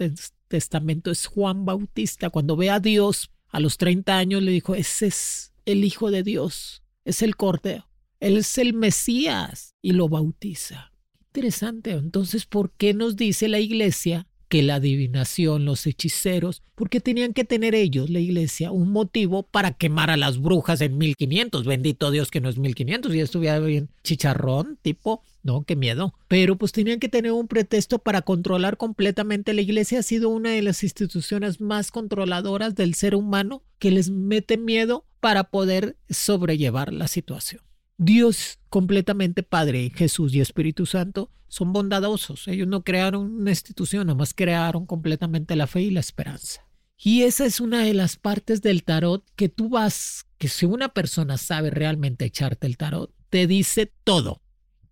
Testamento 0.48 1.10
es 1.10 1.26
Juan 1.26 1.64
Bautista. 1.64 2.30
Cuando 2.30 2.56
ve 2.56 2.70
a 2.70 2.80
Dios 2.80 3.30
a 3.48 3.60
los 3.60 3.76
30 3.76 4.16
años 4.16 4.42
le 4.42 4.52
dijo, 4.52 4.74
ese 4.74 5.06
es 5.06 5.52
el 5.66 5.84
Hijo 5.84 6.10
de 6.10 6.22
Dios, 6.22 6.82
es 7.04 7.22
el 7.22 7.36
Cordero, 7.36 7.88
él 8.20 8.36
es 8.36 8.58
el 8.58 8.74
Mesías 8.74 9.74
y 9.80 9.92
lo 9.92 10.08
bautiza. 10.08 10.92
Interesante. 11.26 11.92
Entonces, 11.92 12.46
¿por 12.46 12.72
qué 12.72 12.94
nos 12.94 13.16
dice 13.16 13.48
la 13.48 13.58
iglesia 13.58 14.26
que 14.54 14.62
la 14.62 14.76
adivinación, 14.76 15.64
los 15.64 15.84
hechiceros, 15.84 16.62
porque 16.76 17.00
tenían 17.00 17.32
que 17.32 17.42
tener 17.42 17.74
ellos, 17.74 18.08
la 18.08 18.20
iglesia, 18.20 18.70
un 18.70 18.92
motivo 18.92 19.42
para 19.42 19.72
quemar 19.72 20.10
a 20.10 20.16
las 20.16 20.38
brujas 20.40 20.80
en 20.80 20.96
1500. 20.96 21.64
Bendito 21.64 22.12
Dios 22.12 22.30
que 22.30 22.40
no 22.40 22.48
es 22.48 22.56
1500 22.56 23.12
y 23.12 23.18
estuviera 23.18 23.58
bien 23.58 23.88
chicharrón, 24.04 24.78
tipo, 24.80 25.24
no, 25.42 25.64
qué 25.64 25.74
miedo. 25.74 26.14
Pero 26.28 26.54
pues 26.54 26.70
tenían 26.70 27.00
que 27.00 27.08
tener 27.08 27.32
un 27.32 27.48
pretexto 27.48 27.98
para 27.98 28.22
controlar 28.22 28.76
completamente. 28.76 29.54
La 29.54 29.62
iglesia 29.62 29.98
ha 29.98 30.04
sido 30.04 30.28
una 30.28 30.50
de 30.50 30.62
las 30.62 30.84
instituciones 30.84 31.60
más 31.60 31.90
controladoras 31.90 32.76
del 32.76 32.94
ser 32.94 33.16
humano 33.16 33.64
que 33.80 33.90
les 33.90 34.10
mete 34.10 34.56
miedo 34.56 35.04
para 35.18 35.50
poder 35.50 35.96
sobrellevar 36.08 36.92
la 36.92 37.08
situación. 37.08 37.60
Dios 37.96 38.58
completamente 38.68 39.42
Padre, 39.42 39.92
Jesús 39.94 40.34
y 40.34 40.40
Espíritu 40.40 40.84
Santo 40.86 41.30
son 41.48 41.72
bondadosos. 41.72 42.48
Ellos 42.48 42.66
no 42.66 42.82
crearon 42.82 43.32
una 43.32 43.50
institución, 43.50 44.06
nomás 44.08 44.34
crearon 44.34 44.86
completamente 44.86 45.54
la 45.54 45.68
fe 45.68 45.82
y 45.82 45.90
la 45.90 46.00
esperanza. 46.00 46.66
Y 46.98 47.22
esa 47.22 47.44
es 47.44 47.60
una 47.60 47.84
de 47.84 47.94
las 47.94 48.16
partes 48.16 48.62
del 48.62 48.82
tarot 48.82 49.24
que 49.36 49.48
tú 49.48 49.68
vas, 49.68 50.26
que 50.38 50.48
si 50.48 50.66
una 50.66 50.88
persona 50.88 51.38
sabe 51.38 51.70
realmente 51.70 52.24
echarte 52.24 52.66
el 52.66 52.76
tarot, 52.76 53.12
te 53.30 53.46
dice 53.46 53.92
todo. 54.04 54.42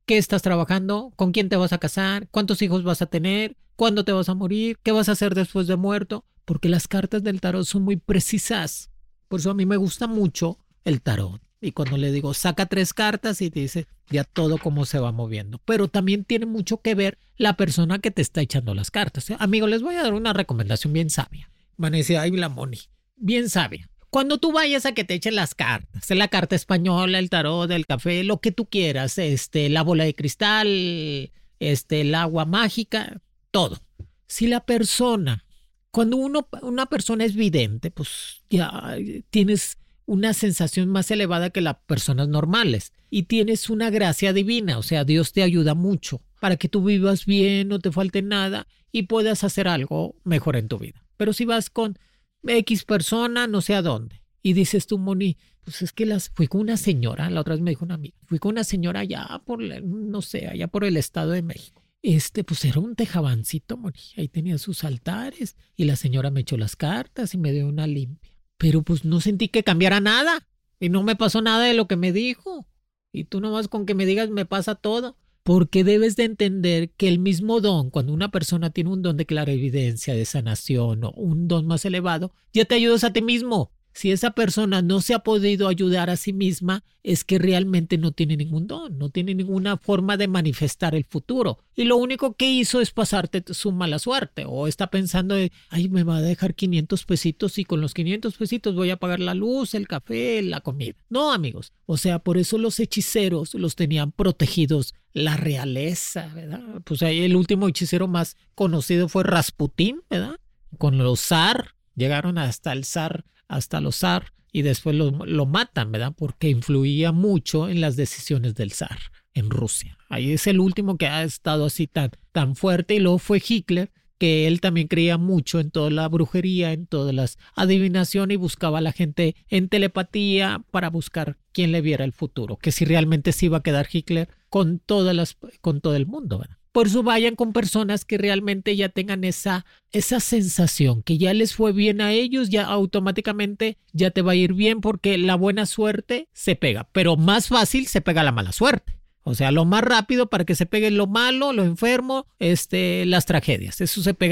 ¿Qué 0.04 0.18
estás 0.18 0.42
trabajando? 0.42 1.12
¿Con 1.16 1.32
quién 1.32 1.48
te 1.48 1.56
vas 1.56 1.72
a 1.72 1.78
casar? 1.78 2.28
¿Cuántos 2.30 2.60
hijos 2.62 2.84
vas 2.84 3.02
a 3.02 3.06
tener? 3.06 3.56
¿Cuándo 3.76 4.04
te 4.04 4.12
vas 4.12 4.28
a 4.28 4.34
morir? 4.34 4.78
¿Qué 4.82 4.92
vas 4.92 5.08
a 5.08 5.12
hacer 5.12 5.34
después 5.34 5.66
de 5.66 5.76
muerto? 5.76 6.24
Porque 6.44 6.68
las 6.68 6.86
cartas 6.86 7.22
del 7.22 7.40
tarot 7.40 7.64
son 7.64 7.82
muy 7.82 7.96
precisas. 7.96 8.90
Por 9.28 9.40
eso 9.40 9.50
a 9.50 9.54
mí 9.54 9.64
me 9.64 9.76
gusta 9.76 10.06
mucho 10.06 10.58
el 10.84 11.02
tarot. 11.02 11.40
Y 11.64 11.70
cuando 11.70 11.96
le 11.96 12.10
digo, 12.10 12.34
saca 12.34 12.66
tres 12.66 12.92
cartas 12.92 13.40
y 13.40 13.48
te 13.48 13.60
dice 13.60 13.86
ya 14.10 14.24
todo 14.24 14.58
cómo 14.58 14.84
se 14.84 14.98
va 14.98 15.12
moviendo. 15.12 15.60
Pero 15.64 15.86
también 15.86 16.24
tiene 16.24 16.44
mucho 16.44 16.82
que 16.82 16.96
ver 16.96 17.18
la 17.36 17.56
persona 17.56 18.00
que 18.00 18.10
te 18.10 18.20
está 18.20 18.40
echando 18.40 18.74
las 18.74 18.90
cartas. 18.90 19.30
¿eh? 19.30 19.36
Amigo, 19.38 19.68
les 19.68 19.80
voy 19.80 19.94
a 19.94 20.02
dar 20.02 20.12
una 20.12 20.32
recomendación 20.32 20.92
bien 20.92 21.08
sabia. 21.08 21.48
Van 21.76 21.94
a 21.94 21.98
decir, 21.98 22.18
ay, 22.18 22.32
la 22.32 22.48
Moni, 22.48 22.80
bien 23.16 23.48
sabia. 23.48 23.88
Cuando 24.10 24.38
tú 24.38 24.52
vayas 24.52 24.84
a 24.86 24.92
que 24.92 25.04
te 25.04 25.14
echen 25.14 25.36
las 25.36 25.54
cartas, 25.54 26.10
la 26.10 26.28
carta 26.28 26.56
española, 26.56 27.20
el 27.20 27.30
tarot, 27.30 27.70
el 27.70 27.86
café, 27.86 28.24
lo 28.24 28.40
que 28.40 28.50
tú 28.52 28.66
quieras, 28.66 29.16
este, 29.16 29.70
la 29.70 29.82
bola 29.82 30.04
de 30.04 30.14
cristal, 30.14 31.32
este, 31.60 32.00
el 32.02 32.14
agua 32.14 32.44
mágica, 32.44 33.20
todo. 33.52 33.80
Si 34.26 34.48
la 34.48 34.66
persona, 34.66 35.44
cuando 35.92 36.16
uno, 36.16 36.48
una 36.60 36.86
persona 36.86 37.24
es 37.24 37.34
vidente, 37.34 37.90
pues 37.90 38.42
ya 38.50 38.96
tienes 39.30 39.78
una 40.06 40.34
sensación 40.34 40.88
más 40.88 41.10
elevada 41.10 41.50
que 41.50 41.60
las 41.60 41.76
personas 41.86 42.28
normales 42.28 42.92
y 43.10 43.24
tienes 43.24 43.70
una 43.70 43.90
gracia 43.90 44.32
divina, 44.32 44.78
o 44.78 44.82
sea, 44.82 45.04
Dios 45.04 45.32
te 45.32 45.42
ayuda 45.42 45.74
mucho 45.74 46.20
para 46.40 46.56
que 46.56 46.68
tú 46.68 46.84
vivas 46.84 47.26
bien, 47.26 47.68
no 47.68 47.78
te 47.78 47.92
falte 47.92 48.22
nada 48.22 48.66
y 48.90 49.04
puedas 49.04 49.44
hacer 49.44 49.68
algo 49.68 50.16
mejor 50.24 50.56
en 50.56 50.68
tu 50.68 50.78
vida. 50.78 51.04
Pero 51.16 51.32
si 51.32 51.44
vas 51.44 51.70
con 51.70 51.98
X 52.44 52.84
persona, 52.84 53.46
no 53.46 53.60
sé 53.60 53.74
a 53.74 53.82
dónde, 53.82 54.22
y 54.42 54.54
dices 54.54 54.86
tú, 54.86 54.98
Moni, 54.98 55.36
pues 55.62 55.82
es 55.82 55.92
que 55.92 56.06
las, 56.06 56.30
fui 56.30 56.48
con 56.48 56.62
una 56.62 56.76
señora, 56.76 57.30
la 57.30 57.40
otra 57.40 57.54
vez 57.54 57.62
me 57.62 57.70
dijo 57.70 57.84
una 57.84 57.94
amiga, 57.94 58.16
fui 58.24 58.38
con 58.38 58.52
una 58.52 58.64
señora 58.64 59.00
allá 59.00 59.40
por, 59.44 59.62
no 59.62 60.22
sé, 60.22 60.48
allá 60.48 60.66
por 60.66 60.84
el 60.84 60.96
Estado 60.96 61.30
de 61.30 61.42
México. 61.42 61.82
Este, 62.02 62.42
pues 62.42 62.64
era 62.64 62.80
un 62.80 62.96
tejabancito, 62.96 63.76
Moni, 63.76 64.00
ahí 64.16 64.26
tenía 64.26 64.58
sus 64.58 64.82
altares 64.82 65.56
y 65.76 65.84
la 65.84 65.94
señora 65.94 66.32
me 66.32 66.40
echó 66.40 66.56
las 66.56 66.74
cartas 66.74 67.34
y 67.34 67.38
me 67.38 67.52
dio 67.52 67.68
una 67.68 67.86
limpia 67.86 68.31
pero 68.62 68.82
pues 68.82 69.04
no 69.04 69.20
sentí 69.20 69.48
que 69.48 69.64
cambiara 69.64 69.98
nada 69.98 70.46
y 70.78 70.88
no 70.88 71.02
me 71.02 71.16
pasó 71.16 71.42
nada 71.42 71.64
de 71.64 71.74
lo 71.74 71.88
que 71.88 71.96
me 71.96 72.12
dijo. 72.12 72.64
Y 73.12 73.24
tú 73.24 73.40
nomás 73.40 73.66
con 73.66 73.86
que 73.86 73.96
me 73.96 74.06
digas 74.06 74.30
me 74.30 74.46
pasa 74.46 74.76
todo. 74.76 75.16
Porque 75.42 75.82
debes 75.82 76.14
de 76.14 76.22
entender 76.22 76.90
que 76.90 77.08
el 77.08 77.18
mismo 77.18 77.60
don, 77.60 77.90
cuando 77.90 78.12
una 78.12 78.30
persona 78.30 78.70
tiene 78.70 78.90
un 78.90 79.02
don 79.02 79.16
de 79.16 79.26
clara 79.26 79.50
evidencia, 79.50 80.14
de 80.14 80.24
sanación 80.24 81.02
o 81.02 81.10
un 81.10 81.48
don 81.48 81.66
más 81.66 81.84
elevado, 81.84 82.32
ya 82.52 82.64
te 82.64 82.76
ayudas 82.76 83.02
a 83.02 83.12
ti 83.12 83.20
mismo. 83.20 83.72
Si 83.92 84.10
esa 84.10 84.30
persona 84.30 84.82
no 84.82 85.00
se 85.00 85.14
ha 85.14 85.20
podido 85.20 85.68
ayudar 85.68 86.10
a 86.10 86.16
sí 86.16 86.32
misma, 86.32 86.84
es 87.02 87.24
que 87.24 87.38
realmente 87.38 87.98
no 87.98 88.12
tiene 88.12 88.36
ningún 88.36 88.66
don, 88.66 88.96
no 88.96 89.10
tiene 89.10 89.34
ninguna 89.34 89.76
forma 89.76 90.16
de 90.16 90.28
manifestar 90.28 90.94
el 90.94 91.04
futuro. 91.04 91.58
Y 91.74 91.84
lo 91.84 91.96
único 91.96 92.34
que 92.34 92.50
hizo 92.50 92.80
es 92.80 92.90
pasarte 92.90 93.42
su 93.52 93.72
mala 93.72 93.98
suerte. 93.98 94.44
O 94.46 94.66
está 94.66 94.88
pensando, 94.88 95.36
ay, 95.68 95.88
me 95.88 96.04
va 96.04 96.18
a 96.18 96.22
dejar 96.22 96.54
500 96.54 97.04
pesitos 97.04 97.58
y 97.58 97.64
con 97.64 97.80
los 97.80 97.92
500 97.92 98.34
pesitos 98.36 98.74
voy 98.74 98.90
a 98.90 98.96
pagar 98.96 99.20
la 99.20 99.34
luz, 99.34 99.74
el 99.74 99.88
café, 99.88 100.42
la 100.42 100.60
comida. 100.60 100.94
No, 101.10 101.32
amigos. 101.32 101.72
O 101.86 101.96
sea, 101.96 102.20
por 102.20 102.38
eso 102.38 102.58
los 102.58 102.78
hechiceros 102.80 103.54
los 103.54 103.76
tenían 103.76 104.12
protegidos 104.12 104.94
la 105.12 105.36
realeza, 105.36 106.30
¿verdad? 106.34 106.62
Pues 106.84 107.02
ahí 107.02 107.22
el 107.22 107.36
último 107.36 107.68
hechicero 107.68 108.08
más 108.08 108.36
conocido 108.54 109.08
fue 109.08 109.24
Rasputín, 109.24 110.00
¿verdad? 110.08 110.36
Con 110.78 110.98
los 110.98 111.20
zar, 111.20 111.74
llegaron 111.94 112.38
hasta 112.38 112.72
el 112.72 112.84
zar 112.84 113.24
hasta 113.52 113.80
los 113.80 113.96
zar 113.96 114.32
y 114.50 114.62
después 114.62 114.96
lo, 114.96 115.10
lo, 115.10 115.46
matan, 115.46 115.92
¿verdad? 115.92 116.12
Porque 116.16 116.48
influía 116.48 117.12
mucho 117.12 117.68
en 117.68 117.80
las 117.80 117.96
decisiones 117.96 118.54
del 118.54 118.72
zar 118.72 118.98
en 119.34 119.50
Rusia. 119.50 119.96
Ahí 120.08 120.32
es 120.32 120.46
el 120.46 120.60
último 120.60 120.98
que 120.98 121.06
ha 121.06 121.22
estado 121.22 121.66
así 121.66 121.86
tan, 121.86 122.10
tan 122.32 122.54
fuerte 122.54 122.94
y 122.94 122.98
luego 122.98 123.18
fue 123.18 123.42
Hitler 123.46 123.90
que 124.18 124.46
él 124.46 124.60
también 124.60 124.86
creía 124.86 125.18
mucho 125.18 125.58
en 125.58 125.72
toda 125.72 125.90
la 125.90 126.06
brujería, 126.06 126.72
en 126.72 126.86
todas 126.86 127.12
las 127.12 127.38
adivinaciones 127.56 128.34
y 128.34 128.38
buscaba 128.38 128.78
a 128.78 128.82
la 128.82 128.92
gente 128.92 129.34
en 129.48 129.68
telepatía 129.68 130.62
para 130.70 130.90
buscar 130.90 131.38
quién 131.50 131.72
le 131.72 131.80
viera 131.80 132.04
el 132.04 132.12
futuro, 132.12 132.56
que 132.56 132.70
si 132.70 132.84
realmente 132.84 133.32
se 133.32 133.46
iba 133.46 133.58
a 133.58 133.62
quedar 133.64 133.88
Hitler 133.90 134.28
con 134.48 134.78
todas 134.78 135.16
las 135.16 135.36
con 135.60 135.80
todo 135.80 135.96
el 135.96 136.06
mundo, 136.06 136.38
¿verdad? 136.38 136.58
Por 136.72 136.86
eso 136.86 137.02
vayan 137.02 137.36
con 137.36 137.52
personas 137.52 138.06
que 138.06 138.16
realmente 138.16 138.74
ya 138.74 138.88
tengan 138.88 139.24
esa, 139.24 139.66
esa 139.92 140.20
sensación, 140.20 141.02
que 141.02 141.18
ya 141.18 141.34
les 141.34 141.54
fue 141.54 141.72
bien 141.72 142.00
a 142.00 142.12
ellos, 142.12 142.48
ya 142.48 142.64
automáticamente 142.64 143.76
ya 143.92 144.10
te 144.10 144.22
va 144.22 144.32
a 144.32 144.36
ir 144.36 144.54
bien 144.54 144.80
porque 144.80 145.18
la 145.18 145.34
buena 145.34 145.66
suerte 145.66 146.28
se 146.32 146.56
pega, 146.56 146.88
pero 146.92 147.16
más 147.16 147.48
fácil 147.48 147.86
se 147.86 148.00
pega 148.00 148.22
la 148.22 148.32
mala 148.32 148.52
suerte. 148.52 148.96
O 149.24 149.34
sea, 149.34 149.52
lo 149.52 149.64
más 149.64 149.84
rápido 149.84 150.28
para 150.28 150.44
que 150.44 150.54
se 150.54 150.66
pegue 150.66 150.90
lo 150.90 151.06
malo, 151.06 151.52
lo 151.52 151.62
enfermo, 151.62 152.26
este, 152.38 153.06
las 153.06 153.26
tragedias. 153.26 153.80
Eso 153.80 154.02
se 154.02 154.14
pega. 154.14 154.31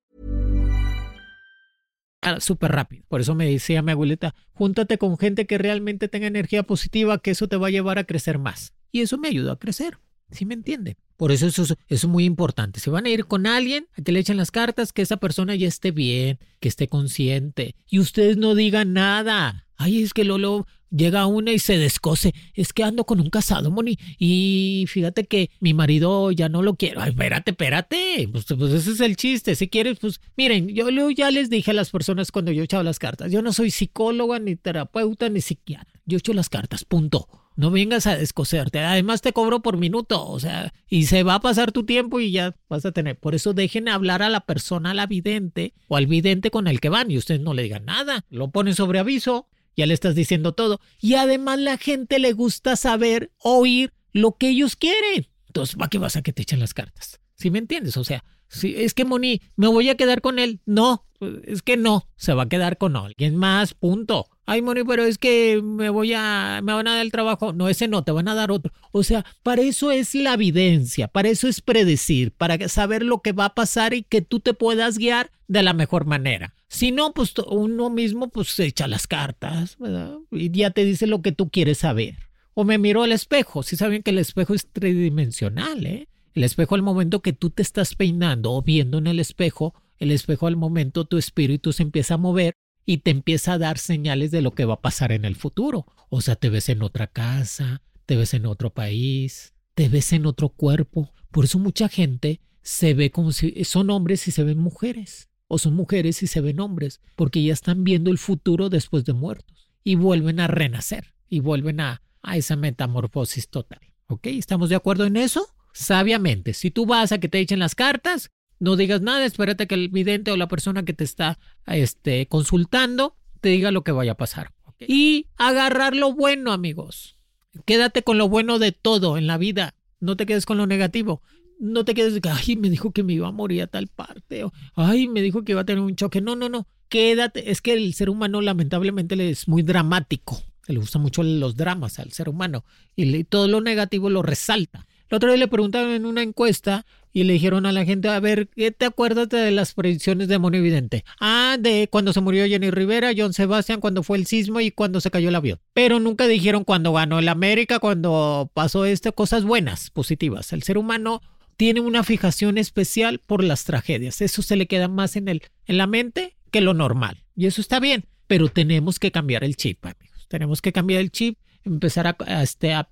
Ah, 2.21 2.39
Súper 2.39 2.71
rápido. 2.71 3.03
Por 3.07 3.21
eso 3.21 3.35
me 3.35 3.49
decía 3.49 3.81
mi 3.81 3.91
abuelita, 3.91 4.35
júntate 4.53 4.97
con 4.97 5.17
gente 5.17 5.47
que 5.47 5.57
realmente 5.57 6.07
tenga 6.07 6.27
energía 6.27 6.63
positiva, 6.63 7.19
que 7.19 7.31
eso 7.31 7.47
te 7.47 7.57
va 7.57 7.67
a 7.67 7.71
llevar 7.71 7.97
a 7.97 8.03
crecer 8.03 8.37
más. 8.37 8.73
Y 8.91 9.01
eso 9.01 9.17
me 9.17 9.27
ayudó 9.27 9.51
a 9.51 9.59
crecer. 9.59 9.97
¿Sí 10.31 10.45
me 10.45 10.53
entiende? 10.53 10.97
Por 11.17 11.31
eso 11.31 11.47
eso, 11.47 11.63
eso 11.63 11.75
es 11.87 12.05
muy 12.05 12.23
importante. 12.25 12.79
Si 12.79 12.89
van 12.89 13.05
a 13.05 13.09
ir 13.09 13.25
con 13.25 13.45
alguien, 13.45 13.87
a 13.97 14.01
que 14.01 14.11
le 14.11 14.19
echen 14.19 14.37
las 14.37 14.51
cartas, 14.51 14.93
que 14.93 15.01
esa 15.01 15.17
persona 15.17 15.55
ya 15.55 15.67
esté 15.67 15.91
bien, 15.91 16.39
que 16.59 16.69
esté 16.69 16.87
consciente. 16.87 17.75
Y 17.87 17.99
ustedes 17.99 18.37
no 18.37 18.55
digan 18.55 18.93
nada. 18.93 19.67
Ay, 19.81 20.03
es 20.03 20.13
que 20.13 20.23
Lolo 20.23 20.67
llega 20.91 21.25
una 21.25 21.51
y 21.51 21.59
se 21.59 21.77
descose. 21.77 22.33
Es 22.53 22.73
que 22.73 22.83
ando 22.83 23.05
con 23.05 23.19
un 23.19 23.29
casado, 23.29 23.71
Moni. 23.71 23.97
Y 24.19 24.85
fíjate 24.87 25.25
que 25.25 25.49
mi 25.59 25.73
marido 25.73 26.31
ya 26.31 26.49
no 26.49 26.61
lo 26.61 26.75
quiero. 26.75 27.01
Ay, 27.01 27.09
espérate, 27.09 27.51
espérate. 27.51 28.29
Pues, 28.31 28.45
pues 28.45 28.73
ese 28.73 28.91
es 28.91 28.99
el 28.99 29.15
chiste. 29.15 29.55
Si 29.55 29.69
quieres, 29.69 29.97
pues 29.99 30.21
miren, 30.37 30.67
yo 30.67 30.89
ya 31.09 31.31
les 31.31 31.49
dije 31.49 31.71
a 31.71 31.73
las 31.73 31.89
personas 31.89 32.31
cuando 32.31 32.51
yo 32.51 32.63
echaba 32.63 32.83
las 32.83 32.99
cartas. 32.99 33.31
Yo 33.31 33.41
no 33.41 33.53
soy 33.53 33.71
psicóloga, 33.71 34.39
ni 34.39 34.55
terapeuta, 34.55 35.29
ni 35.29 35.41
psiquiatra. 35.41 35.99
Yo 36.05 36.17
echo 36.17 36.33
las 36.33 36.49
cartas, 36.49 36.85
punto. 36.85 37.27
No 37.55 37.69
vengas 37.69 38.07
a 38.07 38.15
descoserte. 38.15 38.79
Además 38.79 39.21
te 39.21 39.33
cobro 39.33 39.61
por 39.61 39.77
minuto, 39.77 40.25
o 40.25 40.39
sea, 40.39 40.73
y 40.89 41.05
se 41.05 41.23
va 41.23 41.35
a 41.35 41.41
pasar 41.41 41.71
tu 41.71 41.85
tiempo 41.85 42.19
y 42.19 42.31
ya 42.31 42.55
vas 42.69 42.85
a 42.85 42.91
tener. 42.91 43.19
Por 43.19 43.35
eso 43.35 43.53
dejen 43.53 43.89
hablar 43.89 44.23
a 44.23 44.29
la 44.29 44.45
persona, 44.45 44.91
a 44.91 44.93
la 44.93 45.05
vidente 45.05 45.73
o 45.87 45.97
al 45.97 46.07
vidente 46.07 46.49
con 46.49 46.67
el 46.67 46.79
que 46.79 46.89
van 46.89 47.11
y 47.11 47.17
ustedes 47.17 47.41
no 47.41 47.53
le 47.53 47.63
digan 47.63 47.85
nada. 47.85 48.25
Lo 48.29 48.51
ponen 48.51 48.73
sobre 48.73 48.99
aviso, 48.99 49.47
ya 49.75 49.85
le 49.85 49.93
estás 49.93 50.15
diciendo 50.15 50.53
todo. 50.53 50.79
Y 50.99 51.15
además 51.15 51.59
la 51.59 51.77
gente 51.77 52.19
le 52.19 52.33
gusta 52.33 52.75
saber, 52.75 53.31
oír 53.37 53.93
lo 54.13 54.33
que 54.33 54.49
ellos 54.49 54.75
quieren. 54.75 55.27
Entonces, 55.47 55.75
¿para 55.75 55.89
qué 55.89 55.97
vas 55.97 56.15
a 56.15 56.21
que 56.21 56.33
te 56.33 56.41
echen 56.43 56.59
las 56.59 56.73
cartas? 56.73 57.19
¿Sí 57.35 57.49
me 57.49 57.59
entiendes? 57.59 57.97
O 57.97 58.03
sea, 58.03 58.23
si 58.47 58.75
es 58.75 58.93
que 58.93 59.05
Moni, 59.05 59.41
me 59.55 59.67
voy 59.67 59.89
a 59.89 59.95
quedar 59.95 60.21
con 60.21 60.39
él. 60.39 60.59
No, 60.65 61.05
es 61.43 61.61
que 61.61 61.77
no, 61.77 62.07
se 62.15 62.33
va 62.33 62.43
a 62.43 62.49
quedar 62.49 62.77
con 62.77 62.95
alguien 62.95 63.35
más, 63.35 63.73
punto. 63.73 64.27
Ay, 64.45 64.61
Moni, 64.61 64.83
pero 64.83 65.03
es 65.05 65.17
que 65.17 65.61
me 65.63 65.89
voy 65.89 66.13
a, 66.13 66.59
me 66.63 66.73
van 66.73 66.87
a 66.87 66.95
dar 66.95 67.01
el 67.01 67.11
trabajo. 67.11 67.53
No, 67.53 67.69
ese 67.69 67.87
no, 67.87 68.03
te 68.03 68.11
van 68.11 68.27
a 68.27 68.35
dar 68.35 68.51
otro. 68.51 68.73
O 68.91 69.03
sea, 69.03 69.25
para 69.43 69.61
eso 69.61 69.91
es 69.91 70.13
la 70.15 70.33
evidencia, 70.33 71.07
para 71.07 71.29
eso 71.29 71.47
es 71.47 71.61
predecir, 71.61 72.31
para 72.31 72.67
saber 72.67 73.03
lo 73.03 73.21
que 73.21 73.31
va 73.31 73.45
a 73.45 73.55
pasar 73.55 73.93
y 73.93 74.03
que 74.03 74.21
tú 74.21 74.39
te 74.39 74.53
puedas 74.53 74.97
guiar 74.97 75.31
de 75.47 75.63
la 75.63 75.73
mejor 75.73 76.05
manera. 76.05 76.53
Si 76.71 76.91
no, 76.91 77.13
pues 77.13 77.33
uno 77.49 77.89
mismo 77.89 78.29
pues 78.29 78.57
echa 78.57 78.87
las 78.87 79.05
cartas, 79.05 79.75
¿verdad? 79.77 80.19
Y 80.31 80.49
ya 80.51 80.71
te 80.71 80.85
dice 80.85 81.05
lo 81.05 81.21
que 81.21 81.33
tú 81.33 81.49
quieres 81.49 81.79
saber. 81.79 82.15
O 82.53 82.63
me 82.63 82.77
miro 82.77 83.03
al 83.03 83.11
espejo, 83.11 83.61
si 83.61 83.75
saben 83.75 84.03
que 84.03 84.11
el 84.11 84.19
espejo 84.19 84.53
es 84.53 84.71
tridimensional, 84.71 85.85
¿eh? 85.85 86.07
El 86.33 86.45
espejo 86.45 86.75
al 86.75 86.81
momento 86.81 87.21
que 87.21 87.33
tú 87.33 87.49
te 87.49 87.61
estás 87.61 87.93
peinando 87.95 88.53
o 88.53 88.61
viendo 88.61 88.99
en 88.99 89.07
el 89.07 89.19
espejo, 89.19 89.73
el 89.99 90.11
espejo 90.11 90.47
al 90.47 90.55
momento 90.55 91.03
tu 91.03 91.17
espíritu 91.17 91.73
se 91.73 91.83
empieza 91.83 92.13
a 92.13 92.17
mover 92.17 92.53
y 92.85 92.99
te 92.99 93.11
empieza 93.11 93.53
a 93.53 93.57
dar 93.57 93.77
señales 93.77 94.31
de 94.31 94.41
lo 94.41 94.51
que 94.51 94.63
va 94.63 94.75
a 94.75 94.81
pasar 94.81 95.11
en 95.11 95.25
el 95.25 95.35
futuro. 95.35 95.85
O 96.07 96.21
sea, 96.21 96.37
te 96.37 96.49
ves 96.49 96.69
en 96.69 96.83
otra 96.83 97.07
casa, 97.07 97.81
te 98.05 98.15
ves 98.15 98.33
en 98.33 98.45
otro 98.45 98.73
país, 98.73 99.53
te 99.75 99.89
ves 99.89 100.13
en 100.13 100.25
otro 100.25 100.47
cuerpo. 100.47 101.11
Por 101.31 101.43
eso 101.43 101.59
mucha 101.59 101.89
gente 101.89 102.39
se 102.61 102.93
ve 102.93 103.11
como 103.11 103.33
si 103.33 103.61
son 103.65 103.89
hombres 103.89 104.25
y 104.29 104.31
se 104.31 104.45
ven 104.45 104.57
mujeres, 104.57 105.27
o 105.51 105.57
son 105.57 105.75
mujeres 105.75 106.23
y 106.23 106.27
se 106.27 106.41
ven 106.41 106.59
hombres, 106.59 107.01
porque 107.15 107.43
ya 107.43 107.53
están 107.53 107.83
viendo 107.83 108.09
el 108.09 108.17
futuro 108.17 108.69
después 108.69 109.03
de 109.05 109.13
muertos 109.13 109.69
y 109.83 109.95
vuelven 109.95 110.39
a 110.39 110.47
renacer 110.47 111.13
y 111.27 111.39
vuelven 111.39 111.79
a, 111.81 112.01
a 112.21 112.37
esa 112.37 112.55
metamorfosis 112.55 113.49
total. 113.49 113.81
¿Ok? 114.07 114.27
¿Estamos 114.27 114.69
de 114.69 114.75
acuerdo 114.75 115.05
en 115.05 115.17
eso? 115.17 115.47
sabiamente. 115.73 116.53
Si 116.53 116.71
tú 116.71 116.85
vas 116.85 117.11
a 117.11 117.19
que 117.19 117.29
te 117.29 117.39
echen 117.39 117.59
las 117.59 117.75
cartas, 117.75 118.31
no 118.59 118.75
digas 118.75 119.01
nada, 119.01 119.25
espérate 119.25 119.67
que 119.67 119.75
el 119.75 119.89
vidente 119.89 120.31
o 120.31 120.37
la 120.37 120.47
persona 120.47 120.83
que 120.83 120.93
te 120.93 121.03
está 121.03 121.39
este, 121.65 122.27
consultando 122.27 123.15
te 123.39 123.49
diga 123.49 123.71
lo 123.71 123.83
que 123.83 123.91
vaya 123.91 124.13
a 124.13 124.17
pasar. 124.17 124.51
Y 124.79 125.27
agarrar 125.37 125.95
lo 125.95 126.13
bueno, 126.13 126.51
amigos. 126.51 127.17
Quédate 127.65 128.03
con 128.03 128.17
lo 128.17 128.29
bueno 128.29 128.57
de 128.57 128.71
todo 128.71 129.17
en 129.17 129.27
la 129.27 129.37
vida. 129.37 129.75
No 129.99 130.17
te 130.17 130.25
quedes 130.25 130.45
con 130.45 130.57
lo 130.57 130.65
negativo. 130.65 131.21
No 131.61 131.85
te 131.85 131.93
quedes, 131.93 132.19
ay, 132.23 132.55
me 132.55 132.71
dijo 132.71 132.91
que 132.91 133.03
me 133.03 133.13
iba 133.13 133.27
a 133.27 133.31
morir 133.31 133.61
a 133.61 133.67
tal 133.67 133.85
parte. 133.87 134.45
O, 134.45 134.51
ay, 134.73 135.07
me 135.07 135.21
dijo 135.21 135.43
que 135.43 135.51
iba 135.51 135.61
a 135.61 135.65
tener 135.65 135.83
un 135.83 135.95
choque. 135.95 136.19
No, 136.19 136.35
no, 136.35 136.49
no. 136.49 136.67
Quédate. 136.89 137.51
Es 137.51 137.61
que 137.61 137.73
el 137.73 137.93
ser 137.93 138.09
humano 138.09 138.41
lamentablemente 138.41 139.29
es 139.29 139.47
muy 139.47 139.61
dramático. 139.61 140.41
Le 140.65 140.79
gusta 140.79 140.97
mucho 140.97 141.21
los 141.21 141.55
dramas 141.55 141.99
al 141.99 142.11
ser 142.13 142.29
humano. 142.29 142.65
Y 142.95 143.25
todo 143.25 143.47
lo 143.47 143.61
negativo 143.61 144.09
lo 144.09 144.23
resalta. 144.23 144.87
La 145.11 145.17
otra 145.17 145.29
vez 145.29 145.39
le 145.39 145.47
preguntaron 145.47 145.91
en 145.91 146.07
una 146.07 146.23
encuesta 146.23 146.85
y 147.13 147.25
le 147.25 147.33
dijeron 147.33 147.67
a 147.67 147.71
la 147.71 147.85
gente, 147.85 148.07
a 148.07 148.19
ver, 148.19 148.47
¿qué 148.47 148.71
te 148.71 148.85
acuerdas 148.85 149.29
de 149.29 149.51
las 149.51 149.75
predicciones 149.75 150.29
de 150.29 150.39
Mono 150.39 150.57
Evidente? 150.57 151.05
Ah, 151.19 151.57
de 151.59 151.89
cuando 151.91 152.11
se 152.11 152.21
murió 152.21 152.47
Jenny 152.47 152.71
Rivera, 152.71 153.11
John 153.15 153.33
Sebastian, 153.33 153.81
cuando 153.81 154.01
fue 154.01 154.17
el 154.17 154.25
sismo 154.25 154.61
y 154.61 154.71
cuando 154.71 154.99
se 154.99 155.11
cayó 155.11 155.29
el 155.29 155.35
avión. 155.35 155.59
Pero 155.73 155.99
nunca 155.99 156.25
dijeron 156.25 156.63
cuando 156.63 156.93
ganó 156.93 157.19
el 157.19 157.27
América, 157.29 157.77
cuando 157.77 158.49
pasó 158.55 158.85
esto, 158.85 159.13
cosas 159.13 159.43
buenas, 159.43 159.91
positivas. 159.91 160.53
El 160.53 160.63
ser 160.63 160.79
humano 160.79 161.21
tiene 161.61 161.79
una 161.79 162.03
fijación 162.03 162.57
especial 162.57 163.19
por 163.19 163.43
las 163.43 163.65
tragedias. 163.65 164.21
Eso 164.21 164.41
se 164.41 164.55
le 164.55 164.65
queda 164.65 164.87
más 164.87 165.15
en, 165.15 165.27
el, 165.27 165.43
en 165.67 165.77
la 165.77 165.85
mente 165.85 166.35
que 166.49 166.59
lo 166.59 166.73
normal. 166.73 167.23
Y 167.35 167.45
eso 167.45 167.61
está 167.61 167.79
bien, 167.79 168.05
pero 168.25 168.49
tenemos 168.49 168.97
que 168.97 169.11
cambiar 169.11 169.43
el 169.43 169.55
chip, 169.55 169.85
amigos. 169.85 170.25
Tenemos 170.27 170.59
que 170.59 170.71
cambiar 170.71 171.01
el 171.01 171.11
chip, 171.11 171.37
empezar 171.63 172.07
a, 172.07 172.41
este, 172.41 172.73
a 172.73 172.89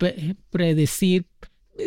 predecir 0.52 1.26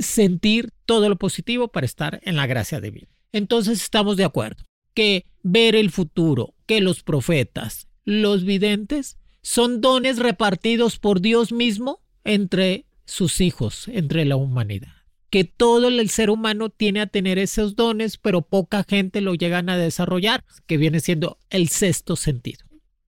sentir 0.00 0.72
todo 0.84 1.08
lo 1.08 1.14
positivo 1.14 1.68
para 1.68 1.86
estar 1.86 2.20
en 2.24 2.34
la 2.34 2.48
gracia 2.48 2.80
de 2.80 2.90
Dios. 2.90 3.08
Entonces 3.30 3.80
estamos 3.80 4.16
de 4.16 4.24
acuerdo 4.24 4.64
que 4.92 5.24
ver 5.44 5.76
el 5.76 5.92
futuro, 5.92 6.52
que 6.66 6.80
los 6.80 7.04
profetas, 7.04 7.86
los 8.04 8.42
videntes, 8.42 9.18
son 9.40 9.80
dones 9.80 10.18
repartidos 10.18 10.98
por 10.98 11.20
Dios 11.20 11.52
mismo 11.52 12.00
entre 12.24 12.86
sus 13.04 13.40
hijos, 13.40 13.86
entre 13.86 14.24
la 14.24 14.34
humanidad. 14.34 15.01
Que 15.32 15.44
todo 15.44 15.88
el 15.88 16.10
ser 16.10 16.28
humano 16.28 16.68
tiene 16.68 17.00
a 17.00 17.06
tener 17.06 17.38
esos 17.38 17.74
dones, 17.74 18.18
pero 18.18 18.42
poca 18.42 18.84
gente 18.86 19.22
lo 19.22 19.34
llegan 19.34 19.70
a 19.70 19.78
desarrollar, 19.78 20.44
que 20.66 20.76
viene 20.76 21.00
siendo 21.00 21.38
el 21.48 21.70
sexto 21.70 22.16
sentido. 22.16 22.66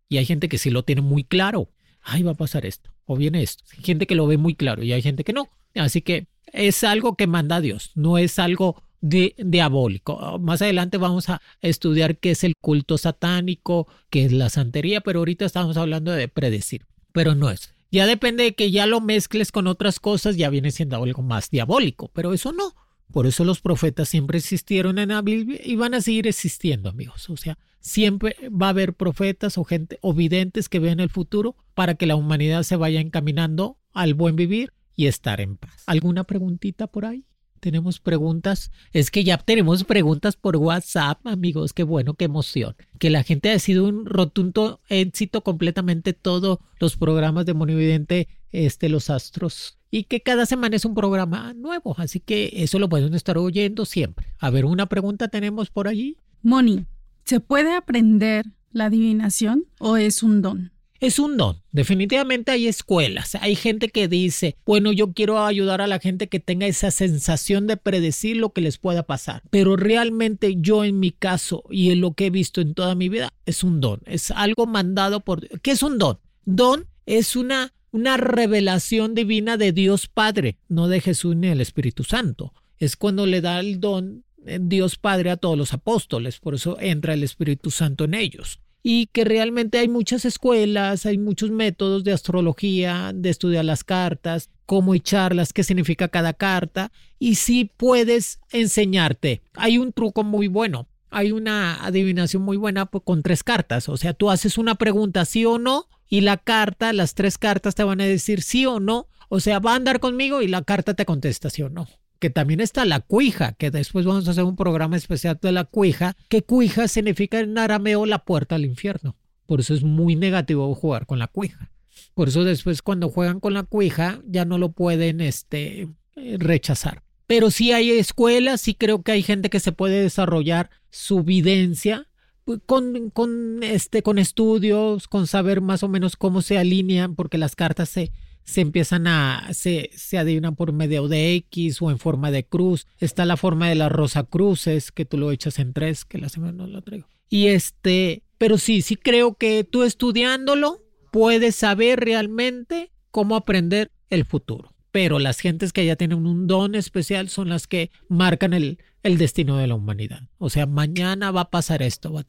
Y 0.08 0.16
hay 0.16 0.24
gente 0.24 0.48
que 0.48 0.56
sí 0.56 0.70
lo 0.70 0.84
tiene 0.84 1.02
muy 1.02 1.24
claro. 1.24 1.68
Ay, 2.00 2.22
va 2.22 2.30
a 2.30 2.36
pasar 2.36 2.64
esto, 2.64 2.90
o 3.04 3.14
viene 3.14 3.42
esto. 3.42 3.64
Hay 3.76 3.84
gente 3.84 4.06
que 4.06 4.14
lo 4.14 4.26
ve 4.26 4.38
muy 4.38 4.54
claro 4.54 4.82
y 4.82 4.94
hay 4.94 5.02
gente 5.02 5.22
que 5.22 5.34
no. 5.34 5.50
Así 5.74 6.00
que 6.00 6.28
es 6.46 6.82
algo 6.82 7.14
que 7.14 7.26
manda 7.26 7.60
Dios, 7.60 7.90
no 7.94 8.16
es 8.16 8.38
algo 8.38 8.82
diabólico. 9.02 10.38
Más 10.38 10.62
adelante 10.62 10.96
vamos 10.96 11.28
a 11.28 11.42
estudiar 11.60 12.16
qué 12.16 12.30
es 12.30 12.42
el 12.42 12.54
culto 12.58 12.96
satánico, 12.96 13.86
qué 14.08 14.24
es 14.24 14.32
la 14.32 14.48
santería, 14.48 15.02
pero 15.02 15.18
ahorita 15.18 15.44
estamos 15.44 15.76
hablando 15.76 16.10
de 16.10 16.28
predecir, 16.28 16.86
pero 17.12 17.34
no 17.34 17.50
es. 17.50 17.73
Ya 17.94 18.06
depende 18.06 18.42
de 18.42 18.54
que 18.56 18.72
ya 18.72 18.86
lo 18.86 19.00
mezcles 19.00 19.52
con 19.52 19.68
otras 19.68 20.00
cosas, 20.00 20.36
ya 20.36 20.50
viene 20.50 20.72
siendo 20.72 21.00
algo 21.00 21.22
más 21.22 21.48
diabólico, 21.48 22.10
pero 22.12 22.32
eso 22.32 22.50
no. 22.50 22.74
Por 23.12 23.24
eso 23.24 23.44
los 23.44 23.60
profetas 23.60 24.08
siempre 24.08 24.38
existieron 24.38 24.98
en 24.98 25.10
la 25.10 25.22
Biblia 25.22 25.60
y 25.62 25.76
van 25.76 25.94
a 25.94 26.00
seguir 26.00 26.26
existiendo, 26.26 26.88
amigos. 26.88 27.30
O 27.30 27.36
sea, 27.36 27.56
siempre 27.78 28.34
va 28.50 28.66
a 28.66 28.70
haber 28.70 28.94
profetas 28.94 29.58
o 29.58 29.62
gente 29.62 30.00
o 30.02 30.12
videntes 30.12 30.68
que 30.68 30.80
ven 30.80 30.98
el 30.98 31.08
futuro 31.08 31.54
para 31.74 31.94
que 31.94 32.06
la 32.06 32.16
humanidad 32.16 32.64
se 32.64 32.74
vaya 32.74 32.98
encaminando 32.98 33.78
al 33.92 34.14
buen 34.14 34.34
vivir 34.34 34.72
y 34.96 35.06
estar 35.06 35.40
en 35.40 35.56
paz. 35.56 35.84
¿Alguna 35.86 36.24
preguntita 36.24 36.88
por 36.88 37.04
ahí? 37.04 37.24
Tenemos 37.64 37.98
preguntas. 37.98 38.70
Es 38.92 39.10
que 39.10 39.24
ya 39.24 39.38
tenemos 39.38 39.84
preguntas 39.84 40.36
por 40.36 40.58
WhatsApp, 40.58 41.26
amigos. 41.26 41.72
Qué 41.72 41.82
bueno, 41.82 42.12
qué 42.12 42.26
emoción. 42.26 42.76
Que 42.98 43.08
la 43.08 43.22
gente 43.22 43.50
ha 43.50 43.58
sido 43.58 43.86
un 43.86 44.04
rotundo 44.04 44.80
éxito 44.90 45.40
completamente 45.40 46.12
todos 46.12 46.58
los 46.78 46.98
programas 46.98 47.46
de 47.46 47.54
Monividente, 47.54 48.28
este, 48.52 48.90
los 48.90 49.08
astros. 49.08 49.78
Y 49.90 50.04
que 50.04 50.20
cada 50.20 50.44
semana 50.44 50.76
es 50.76 50.84
un 50.84 50.94
programa 50.94 51.54
nuevo. 51.54 51.94
Así 51.96 52.20
que 52.20 52.52
eso 52.52 52.78
lo 52.78 52.90
pueden 52.90 53.14
estar 53.14 53.38
oyendo 53.38 53.86
siempre. 53.86 54.26
A 54.38 54.50
ver, 54.50 54.66
una 54.66 54.84
pregunta 54.84 55.28
tenemos 55.28 55.70
por 55.70 55.88
allí. 55.88 56.18
Moni, 56.42 56.84
¿se 57.24 57.40
puede 57.40 57.74
aprender 57.74 58.44
la 58.72 58.86
adivinación 58.86 59.64
o 59.78 59.96
es 59.96 60.22
un 60.22 60.42
don? 60.42 60.73
Es 61.04 61.18
un 61.18 61.36
don. 61.36 61.60
Definitivamente 61.70 62.50
hay 62.50 62.66
escuelas. 62.66 63.34
Hay 63.34 63.56
gente 63.56 63.90
que 63.90 64.08
dice, 64.08 64.56
bueno, 64.64 64.90
yo 64.90 65.12
quiero 65.12 65.44
ayudar 65.44 65.82
a 65.82 65.86
la 65.86 65.98
gente 65.98 66.30
que 66.30 66.40
tenga 66.40 66.66
esa 66.66 66.90
sensación 66.90 67.66
de 67.66 67.76
predecir 67.76 68.38
lo 68.38 68.54
que 68.54 68.62
les 68.62 68.78
pueda 68.78 69.02
pasar. 69.02 69.42
Pero 69.50 69.76
realmente 69.76 70.54
yo 70.56 70.82
en 70.82 71.00
mi 71.00 71.10
caso 71.10 71.62
y 71.68 71.90
en 71.90 72.00
lo 72.00 72.14
que 72.14 72.24
he 72.24 72.30
visto 72.30 72.62
en 72.62 72.72
toda 72.72 72.94
mi 72.94 73.10
vida 73.10 73.34
es 73.44 73.62
un 73.62 73.82
don. 73.82 74.00
Es 74.06 74.30
algo 74.30 74.64
mandado 74.64 75.20
por... 75.20 75.46
¿Qué 75.60 75.72
es 75.72 75.82
un 75.82 75.98
don? 75.98 76.20
Don 76.46 76.86
es 77.04 77.36
una, 77.36 77.74
una 77.90 78.16
revelación 78.16 79.14
divina 79.14 79.58
de 79.58 79.72
Dios 79.72 80.06
Padre, 80.06 80.56
no 80.70 80.88
de 80.88 81.02
Jesús 81.02 81.36
ni 81.36 81.48
del 81.48 81.60
Espíritu 81.60 82.04
Santo. 82.04 82.54
Es 82.78 82.96
cuando 82.96 83.26
le 83.26 83.42
da 83.42 83.60
el 83.60 83.78
don 83.78 84.24
eh, 84.46 84.58
Dios 84.58 84.96
Padre 84.96 85.32
a 85.32 85.36
todos 85.36 85.58
los 85.58 85.74
apóstoles. 85.74 86.38
Por 86.38 86.54
eso 86.54 86.78
entra 86.80 87.12
el 87.12 87.24
Espíritu 87.24 87.70
Santo 87.70 88.04
en 88.04 88.14
ellos 88.14 88.60
y 88.86 89.06
que 89.06 89.24
realmente 89.24 89.78
hay 89.78 89.88
muchas 89.88 90.26
escuelas, 90.26 91.06
hay 91.06 91.16
muchos 91.16 91.50
métodos 91.50 92.04
de 92.04 92.12
astrología, 92.12 93.12
de 93.14 93.30
estudiar 93.30 93.64
las 93.64 93.82
cartas, 93.82 94.50
cómo 94.66 94.94
echarlas, 94.94 95.54
qué 95.54 95.64
significa 95.64 96.08
cada 96.08 96.34
carta, 96.34 96.92
y 97.18 97.36
si 97.36 97.64
puedes 97.64 98.40
enseñarte. 98.52 99.40
Hay 99.54 99.78
un 99.78 99.94
truco 99.94 100.22
muy 100.22 100.48
bueno, 100.48 100.86
hay 101.08 101.32
una 101.32 101.82
adivinación 101.82 102.42
muy 102.42 102.58
buena 102.58 102.84
con 102.84 103.22
tres 103.22 103.42
cartas, 103.42 103.88
o 103.88 103.96
sea, 103.96 104.12
tú 104.12 104.30
haces 104.30 104.58
una 104.58 104.74
pregunta 104.74 105.24
sí 105.24 105.46
o 105.46 105.58
no, 105.58 105.88
y 106.06 106.20
la 106.20 106.36
carta, 106.36 106.92
las 106.92 107.14
tres 107.14 107.38
cartas 107.38 107.74
te 107.74 107.84
van 107.84 108.02
a 108.02 108.04
decir 108.04 108.42
sí 108.42 108.66
o 108.66 108.80
no, 108.80 109.08
o 109.30 109.40
sea, 109.40 109.60
va 109.60 109.72
a 109.72 109.76
andar 109.76 109.98
conmigo 109.98 110.42
y 110.42 110.48
la 110.48 110.60
carta 110.60 110.92
te 110.92 111.06
contesta 111.06 111.48
sí 111.48 111.62
o 111.62 111.70
no 111.70 111.88
que 112.24 112.30
también 112.30 112.60
está 112.60 112.86
la 112.86 113.00
cuija, 113.00 113.52
que 113.52 113.70
después 113.70 114.06
vamos 114.06 114.26
a 114.26 114.30
hacer 114.30 114.44
un 114.44 114.56
programa 114.56 114.96
especial 114.96 115.38
de 115.42 115.52
la 115.52 115.64
cuija, 115.64 116.16
que 116.30 116.40
cuija 116.40 116.88
significa 116.88 117.38
en 117.38 117.58
arameo 117.58 118.06
la 118.06 118.24
puerta 118.24 118.54
al 118.54 118.64
infierno. 118.64 119.14
Por 119.44 119.60
eso 119.60 119.74
es 119.74 119.82
muy 119.82 120.16
negativo 120.16 120.74
jugar 120.74 121.04
con 121.04 121.18
la 121.18 121.26
cuija. 121.26 121.70
Por 122.14 122.28
eso 122.28 122.42
después 122.42 122.80
cuando 122.80 123.10
juegan 123.10 123.40
con 123.40 123.52
la 123.52 123.64
cuija 123.64 124.22
ya 124.26 124.46
no 124.46 124.56
lo 124.56 124.72
pueden 124.72 125.20
este, 125.20 125.90
rechazar. 126.16 127.02
Pero 127.26 127.50
sí 127.50 127.72
hay 127.72 127.90
escuelas, 127.90 128.62
sí 128.62 128.72
creo 128.72 129.02
que 129.02 129.12
hay 129.12 129.22
gente 129.22 129.50
que 129.50 129.60
se 129.60 129.72
puede 129.72 130.00
desarrollar 130.00 130.70
su 130.88 131.24
videncia 131.24 132.08
pues, 132.46 132.60
con, 132.64 133.10
con, 133.10 133.62
este, 133.62 134.02
con 134.02 134.18
estudios, 134.18 135.08
con 135.08 135.26
saber 135.26 135.60
más 135.60 135.82
o 135.82 135.88
menos 135.88 136.16
cómo 136.16 136.40
se 136.40 136.56
alinean, 136.56 137.16
porque 137.16 137.36
las 137.36 137.54
cartas 137.54 137.90
se, 137.90 138.12
se 138.44 138.60
empiezan 138.60 139.06
a, 139.06 139.48
se, 139.52 139.90
se 139.94 140.18
adivinan 140.18 140.54
por 140.54 140.72
medio 140.72 141.08
de 141.08 141.34
X 141.34 141.80
o 141.82 141.90
en 141.90 141.98
forma 141.98 142.30
de 142.30 142.44
cruz. 142.44 142.86
Está 142.98 143.24
la 143.24 143.36
forma 143.36 143.68
de 143.68 143.74
las 143.74 143.90
rosa 143.90 144.24
cruces, 144.24 144.92
que 144.92 145.04
tú 145.04 145.18
lo 145.18 145.32
echas 145.32 145.58
en 145.58 145.72
tres, 145.72 146.04
que 146.04 146.18
la 146.18 146.28
semana 146.28 146.52
no 146.52 146.66
lo 146.66 146.82
traigo. 146.82 147.08
Y 147.28 147.48
este, 147.48 148.22
pero 148.38 148.58
sí, 148.58 148.82
sí 148.82 148.96
creo 148.96 149.34
que 149.34 149.64
tú 149.64 149.82
estudiándolo 149.82 150.82
puedes 151.10 151.56
saber 151.56 152.00
realmente 152.00 152.92
cómo 153.10 153.36
aprender 153.36 153.90
el 154.10 154.24
futuro 154.24 154.74
pero 154.94 155.18
las 155.18 155.40
gentes 155.40 155.72
que 155.72 155.84
ya 155.84 155.96
tienen 155.96 156.24
un 156.24 156.46
don 156.46 156.76
especial 156.76 157.28
son 157.28 157.48
las 157.48 157.66
que 157.66 157.90
marcan 158.08 158.52
el, 158.52 158.78
el 159.04 159.18
destino 159.18 159.58
de 159.58 159.68
la 159.68 159.76
humanidad. 159.76 160.22
O 160.38 160.50
sea, 160.50 160.66
mañana 160.66 161.30
va 161.30 161.42
a 161.42 161.50
pasar 161.50 161.82
esto, 161.82 162.12
va 162.12 162.20
a 162.20 162.24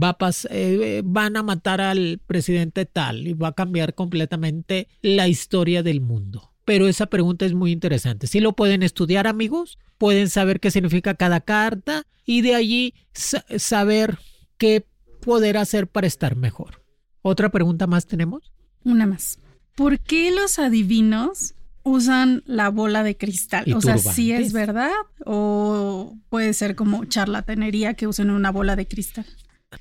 va 0.00 0.16
a 0.18 0.30
eh, 0.50 1.02
van 1.04 1.36
a 1.36 1.42
matar 1.42 1.80
al 1.80 2.20
presidente 2.26 2.86
tal 2.86 3.26
y 3.26 3.34
va 3.34 3.48
a 3.48 3.54
cambiar 3.54 3.94
completamente 3.94 4.88
la 5.02 5.28
historia 5.28 5.82
del 5.82 6.00
mundo. 6.00 6.54
Pero 6.64 6.86
esa 6.86 7.06
pregunta 7.06 7.44
es 7.44 7.54
muy 7.54 7.72
interesante. 7.72 8.28
Si 8.28 8.38
lo 8.38 8.52
pueden 8.52 8.84
estudiar, 8.84 9.26
amigos, 9.26 9.78
pueden 9.98 10.30
saber 10.30 10.60
qué 10.60 10.70
significa 10.70 11.14
cada 11.14 11.40
carta 11.40 12.06
y 12.24 12.42
de 12.42 12.54
allí 12.54 12.94
saber 13.12 14.18
qué 14.58 14.86
poder 15.20 15.56
hacer 15.56 15.88
para 15.88 16.06
estar 16.06 16.36
mejor. 16.36 16.84
¿Otra 17.20 17.50
pregunta 17.50 17.88
más 17.88 18.06
tenemos? 18.06 18.52
Una 18.84 19.06
más. 19.06 19.40
¿Por 19.74 19.98
qué 19.98 20.30
los 20.30 20.60
adivinos 20.60 21.54
usan 21.84 22.42
la 22.46 22.68
bola 22.70 23.02
de 23.02 23.16
cristal. 23.16 23.72
o 23.74 23.80
sea, 23.80 23.98
si 23.98 24.32
es 24.32 24.52
verdad 24.52 24.92
o 25.24 26.16
puede 26.28 26.52
ser 26.54 26.74
como 26.74 27.04
charlatanería 27.04 27.94
que 27.94 28.06
usen 28.06 28.30
una 28.30 28.50
bola 28.50 28.76
de 28.76 28.86
cristal. 28.86 29.26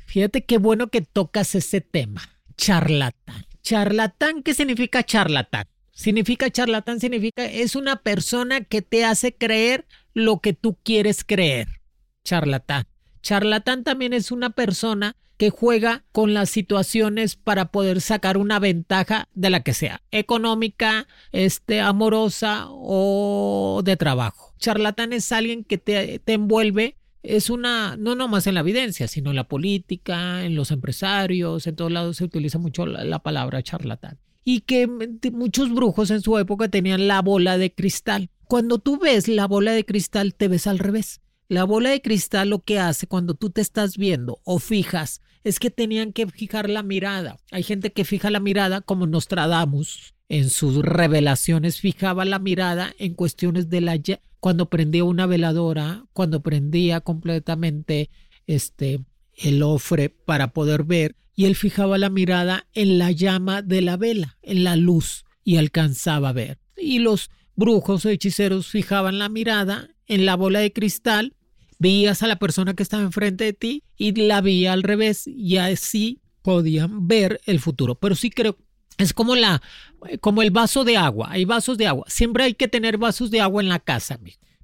Fíjate 0.06 0.46
qué 0.46 0.58
bueno 0.58 0.88
que 0.88 1.02
tocas 1.02 1.56
ese 1.56 1.82
tema. 1.82 2.22
Charlatán. 2.58 3.46
Charlatán, 3.62 4.44
¿qué 4.44 4.54
significa 4.54 5.04
charlatán? 5.04 5.66
Significa 5.92 6.50
charlatán, 6.50 7.00
significa 7.00 7.46
es 7.46 7.76
una 7.76 7.98
persona 7.98 8.62
que 8.62 8.82
te 8.82 9.06
hace 9.06 9.36
creer 9.36 9.86
lo 10.14 10.40
que 10.40 10.54
tú 10.54 10.78
quieres 10.84 11.24
creer. 11.24 11.68
Charlatán. 12.24 12.86
Charlatán 13.22 13.84
también 13.84 14.14
es 14.14 14.32
una 14.32 14.50
persona 14.50 15.16
que 15.42 15.50
juega 15.50 16.04
con 16.12 16.36
las 16.36 16.52
situaciones 16.52 17.36
para 17.36 17.72
poder 17.72 18.00
sacar 18.00 18.38
una 18.38 18.60
ventaja 18.60 19.28
de 19.34 19.50
la 19.50 19.64
que 19.64 19.74
sea, 19.74 20.04
económica, 20.12 21.08
este, 21.32 21.82
amorosa 21.82 22.68
o 22.70 23.82
de 23.84 23.98
trabajo. 23.98 24.54
Charlatán 24.60 25.14
es 25.14 25.32
alguien 25.32 25.64
que 25.64 25.80
te, 25.80 26.20
te 26.20 26.34
envuelve 26.34 26.96
es 27.24 27.50
una, 27.50 27.98
no 27.98 28.14
nomás 28.14 28.46
en 28.46 28.54
la 28.54 28.60
evidencia, 28.60 29.08
sino 29.08 29.32
en 29.32 29.36
la 29.36 29.48
política, 29.48 30.46
en 30.46 30.54
los 30.54 30.70
empresarios, 30.70 31.66
en 31.66 31.76
todos 31.76 31.92
lados 31.92 32.18
se 32.18 32.26
utiliza 32.26 32.60
mucho 32.60 32.86
la, 32.86 33.04
la, 33.04 33.18
palabra 33.18 33.64
charlatán. 33.64 34.20
Y 34.44 34.60
que 34.62 34.88
muchos 35.32 35.74
brujos 35.74 36.12
en 36.12 36.22
su 36.22 36.38
época 36.38 36.68
tenían 36.68 37.08
la 37.08 37.20
bola 37.24 37.58
de 37.58 37.74
cristal. 37.74 38.30
Cuando 38.46 38.78
tú 38.78 39.00
ves 39.00 39.28
la 39.28 39.48
bola 39.48 39.72
de 39.72 39.86
cristal, 39.86 40.36
te 40.36 40.48
ves 40.48 40.68
al 40.68 40.78
revés. 40.78 41.20
La 41.48 41.64
bola 41.64 41.90
de 41.90 42.02
cristal 42.02 42.50
lo 42.50 42.60
que 42.60 42.80
hace 42.80 43.08
cuando 43.08 43.34
tú 43.34 43.50
te 43.50 43.60
estás 43.60 43.98
viendo 43.98 44.40
o 44.44 44.60
fijas 44.60 45.20
es 45.44 45.60
que 45.60 45.72
tenían 45.72 46.14
que 46.14 46.28
fijar 46.28 46.70
la 46.70 46.84
mirada. 46.84 47.38
Hay 47.52 47.64
gente 47.64 47.92
que 47.92 48.06
fija 48.06 48.30
la 48.30 48.40
mirada 48.40 48.82
como 48.82 49.08
Nostradamus 49.08 50.14
en 50.32 50.50
sus 50.50 50.78
revelaciones 50.78 51.82
fijaba 51.82 52.24
la 52.24 52.40
mirada 52.40 52.94
en 52.98 53.16
cuestiones 53.16 53.70
de 53.70 53.82
la 53.82 54.00
cuando 54.40 54.70
prendía 54.70 55.04
una 55.04 55.26
veladora, 55.26 56.06
cuando 56.14 56.42
prendía 56.42 57.02
completamente 57.02 58.10
este 58.48 59.02
el 59.36 59.62
ofre 59.62 60.08
para 60.08 60.54
poder 60.54 60.86
ver 60.86 61.18
y 61.36 61.46
él 61.46 61.58
fijaba 61.58 61.98
la 61.98 62.10
mirada 62.10 62.66
en 62.74 62.98
la 62.98 63.12
llama 63.12 63.62
de 63.62 63.82
la 63.82 63.98
vela, 63.98 64.38
en 64.42 64.64
la 64.64 64.78
luz 64.78 65.26
y 65.44 65.58
alcanzaba 65.58 66.30
a 66.30 66.34
ver. 66.34 66.60
Y 66.78 67.00
los 67.00 67.30
brujos 67.58 68.06
o 68.06 68.10
hechiceros 68.10 68.68
fijaban 68.68 69.20
la 69.20 69.28
mirada 69.28 69.90
en 70.08 70.26
la 70.26 70.36
bola 70.36 70.60
de 70.60 70.72
cristal 70.72 71.36
veías 71.82 72.22
a 72.22 72.28
la 72.28 72.38
persona 72.38 72.76
que 72.76 72.84
estaba 72.84 73.02
enfrente 73.02 73.44
de 73.44 73.54
ti 73.54 73.84
y 73.98 74.12
la 74.14 74.40
veía 74.42 74.72
al 74.72 74.84
revés 74.84 75.26
y 75.26 75.58
así 75.58 76.22
podían 76.44 77.08
ver 77.08 77.42
el 77.48 77.60
futuro. 77.60 77.96
Pero 77.96 78.14
sí 78.14 78.30
creo 78.30 78.56
es 79.00 79.14
como 79.14 79.36
la 79.36 79.64
como 80.20 80.44
el 80.44 80.52
vaso 80.52 80.84
de 80.84 80.98
agua, 80.98 81.30
hay 81.32 81.46
vasos 81.46 81.80
de 81.80 81.88
agua. 81.88 82.06
Siempre 82.08 82.44
hay 82.44 82.54
que 82.54 82.68
tener 82.68 83.00
vasos 83.00 83.32
de 83.32 83.42
agua 83.42 83.64
en 83.64 83.70
la 83.70 83.80
casa, 83.80 84.20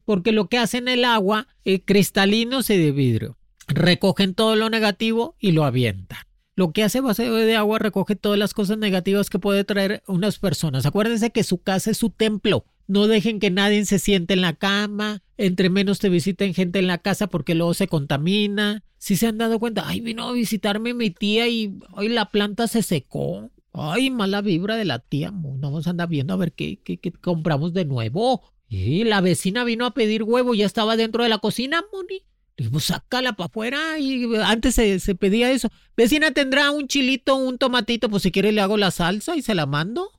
porque 0.06 0.32
lo 0.32 0.48
que 0.48 0.60
hacen 0.60 0.88
el 0.88 1.06
agua 1.06 1.48
eh, 1.66 1.82
cristalinos 1.84 2.70
y 2.70 2.78
de 2.78 2.92
vidrio, 2.92 3.38
recogen 3.68 4.36
todo 4.36 4.56
lo 4.56 4.70
negativo 4.70 5.36
y 5.40 5.54
lo 5.54 5.66
avientan. 5.66 6.20
Lo 6.56 6.72
que 6.72 6.84
hace 6.84 7.02
vaso 7.02 7.24
de 7.24 7.56
agua 7.56 7.80
recoge 7.80 8.16
todas 8.16 8.38
las 8.38 8.54
cosas 8.54 8.78
negativas 8.78 9.32
que 9.32 9.40
puede 9.40 9.64
traer 9.64 10.04
unas 10.06 10.38
personas. 10.38 10.86
Acuérdense 10.86 11.32
que 11.32 11.44
su 11.44 11.64
casa 11.64 11.90
es 11.90 11.98
su 11.98 12.12
templo 12.12 12.66
no 12.88 13.08
dejen 13.08 13.40
que 13.40 13.52
nadie 13.52 13.86
se 13.86 14.00
siente 14.00 14.34
en 14.34 14.42
la 14.42 14.54
cama, 14.54 15.22
entre 15.38 15.70
menos 15.70 16.00
te 16.00 16.10
visiten 16.10 16.54
gente 16.54 16.80
en 16.80 16.88
la 16.88 16.98
casa 16.98 17.28
porque 17.28 17.54
luego 17.54 17.74
se 17.74 17.88
contamina. 17.88 18.84
Si 18.98 19.18
se 19.18 19.28
han 19.28 19.38
dado 19.38 19.60
cuenta, 19.60 19.88
ay, 19.88 20.00
vino 20.00 20.28
a 20.28 20.32
visitarme 20.32 20.94
mi 20.94 21.12
tía 21.12 21.48
y 21.48 21.78
hoy 21.92 22.10
la 22.10 22.32
planta 22.32 22.68
se 22.68 22.82
secó. 22.82 23.52
Ay, 23.74 24.10
mala 24.10 24.42
vibra 24.42 24.76
de 24.76 24.86
la 24.86 25.00
tía. 25.00 25.32
No 25.32 25.58
vamos 25.60 25.86
a 25.86 25.92
andar 25.92 26.08
viendo 26.08 26.34
a 26.34 26.38
ver 26.38 26.54
qué, 26.54 26.80
qué, 26.82 27.00
compramos 27.12 27.74
de 27.74 27.86
nuevo. 27.86 28.42
Y 28.70 29.04
la 29.04 29.22
vecina 29.22 29.64
vino 29.66 29.86
a 29.86 29.94
pedir 29.94 30.24
huevo, 30.24 30.56
ya 30.56 30.66
estaba 30.66 30.98
dentro 30.98 31.24
de 31.24 31.30
la 31.30 31.38
cocina, 31.38 31.84
Moni. 31.94 32.24
Dijimos, 32.58 32.86
sácala 32.86 33.34
para 33.34 33.48
afuera. 33.48 34.00
Y 34.00 34.34
antes 34.38 34.76
se, 34.76 35.00
se, 35.00 35.14
pedía 35.14 35.52
eso. 35.52 35.70
Vecina, 35.96 36.32
¿tendrá 36.32 36.72
un 36.72 36.88
chilito, 36.88 37.36
un 37.36 37.58
tomatito? 37.58 38.10
Pues 38.10 38.24
si 38.24 38.32
quiere 38.32 38.52
le 38.52 38.62
hago 38.62 38.78
la 38.78 38.92
salsa 38.92 39.36
y 39.36 39.42
se 39.42 39.54
la 39.54 39.66
mando. 39.66 40.10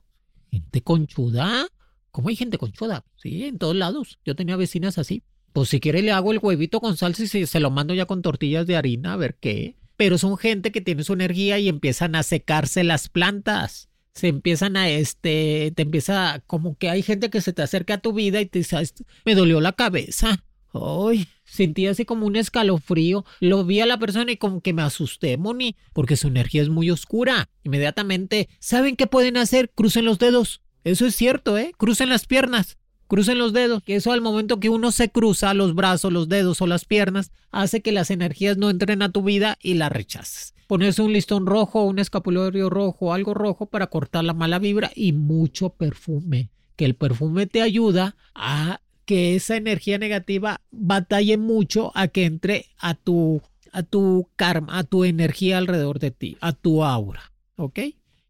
Gente 0.51 0.81
conchuda. 0.81 1.67
¿Cómo 2.11 2.29
hay 2.29 2.35
gente 2.35 2.57
conchuda? 2.57 3.05
Sí, 3.15 3.45
en 3.45 3.57
todos 3.57 3.75
lados. 3.75 4.19
Yo 4.25 4.35
tenía 4.35 4.55
vecinas 4.55 4.97
así. 4.97 5.23
Pues 5.53 5.69
si 5.69 5.79
quiere 5.79 6.01
le 6.01 6.11
hago 6.11 6.31
el 6.31 6.39
huevito 6.41 6.79
con 6.79 6.97
salsa 6.97 7.23
y 7.23 7.45
se, 7.45 7.59
lo 7.59 7.71
mando 7.71 7.93
ya 7.93 8.05
con 8.05 8.21
tortillas 8.21 8.67
de 8.67 8.75
harina, 8.75 9.13
a 9.13 9.17
ver 9.17 9.35
qué. 9.39 9.75
Pero 9.97 10.17
son 10.17 10.37
gente 10.37 10.71
que 10.71 10.81
tiene 10.81 11.03
su 11.03 11.13
energía 11.13 11.59
y 11.59 11.67
empiezan 11.67 12.15
a 12.15 12.23
secarse 12.23 12.83
las 12.83 13.09
plantas. 13.09 13.89
se 14.13 14.27
empiezan 14.27 14.75
a 14.77 14.89
este, 14.89 15.71
te 15.75 15.81
empieza 15.83 16.43
como 16.45 16.77
que 16.77 16.89
hay 16.89 17.01
gente 17.01 17.29
que 17.29 17.41
se 17.41 17.53
te 17.53 17.61
acerca 17.61 17.95
a 17.95 18.01
tu 18.01 18.13
vida 18.13 18.41
y 18.41 18.45
te 18.45 18.59
dice, 18.59 18.77
me 19.25 19.35
dolió 19.35 19.61
la 19.61 19.73
cabeza. 19.73 20.43
Ay, 20.73 21.27
sentí 21.45 21.87
así 21.87 22.05
como 22.05 22.27
un 22.27 22.35
escalofrío. 22.35 23.25
Lo 23.39 23.65
vi 23.65 23.79
a 23.81 23.85
la 23.85 23.97
persona 23.97 24.31
y 24.31 24.37
como 24.37 24.61
que 24.61 24.73
me 24.73 24.83
asusté, 24.83 25.37
Moni, 25.37 25.75
porque 25.93 26.15
su 26.15 26.27
energía 26.27 26.61
es 26.61 26.69
muy 26.69 26.91
oscura. 26.91 27.49
Inmediatamente, 27.63 28.49
¿saben 28.59 28.95
qué 28.95 29.07
pueden 29.07 29.37
hacer? 29.37 29.71
Crucen 29.71 30.05
los 30.05 30.19
dedos. 30.19 30.61
Eso 30.83 31.05
es 31.05 31.15
cierto, 31.15 31.57
¿eh? 31.57 31.73
Crucen 31.77 32.09
las 32.09 32.25
piernas. 32.25 32.77
Crucen 33.07 33.39
los 33.39 33.53
dedos, 33.53 33.81
que 33.81 33.95
eso 33.95 34.11
al 34.11 34.21
momento 34.21 34.59
que 34.59 34.69
uno 34.69 34.91
se 34.91 35.09
cruza 35.09 35.55
los 35.55 35.73
brazos, 35.73 36.13
los 36.13 36.29
dedos 36.29 36.61
o 36.61 36.67
las 36.67 36.85
piernas, 36.85 37.31
hace 37.49 37.81
que 37.81 37.91
las 37.91 38.11
energías 38.11 38.57
no 38.57 38.69
entren 38.69 39.01
a 39.01 39.11
tu 39.11 39.23
vida 39.23 39.57
y 39.63 39.73
las 39.73 39.91
rechaces. 39.91 40.53
Ponerse 40.67 41.01
un 41.01 41.13
listón 41.13 41.47
rojo, 41.47 41.85
un 41.85 41.97
escapulario 41.97 42.69
rojo, 42.69 43.11
algo 43.11 43.33
rojo 43.33 43.65
para 43.65 43.87
cortar 43.87 44.25
la 44.25 44.35
mala 44.35 44.59
vibra 44.59 44.91
y 44.93 45.13
mucho 45.13 45.71
perfume. 45.71 46.51
Que 46.75 46.85
el 46.85 46.93
perfume 46.93 47.47
te 47.47 47.63
ayuda 47.63 48.15
a 48.35 48.79
que 49.05 49.35
esa 49.35 49.55
energía 49.57 49.97
negativa 49.97 50.61
batalle 50.69 51.39
mucho 51.39 51.91
a 51.95 52.09
que 52.09 52.25
entre 52.25 52.67
a 52.77 52.93
tu, 52.93 53.41
a 53.71 53.81
tu 53.81 54.29
karma, 54.35 54.77
a 54.77 54.83
tu 54.83 55.03
energía 55.03 55.57
alrededor 55.57 55.97
de 55.97 56.11
ti, 56.11 56.37
a 56.41 56.53
tu 56.53 56.83
aura. 56.83 57.31
¿Ok? 57.55 57.79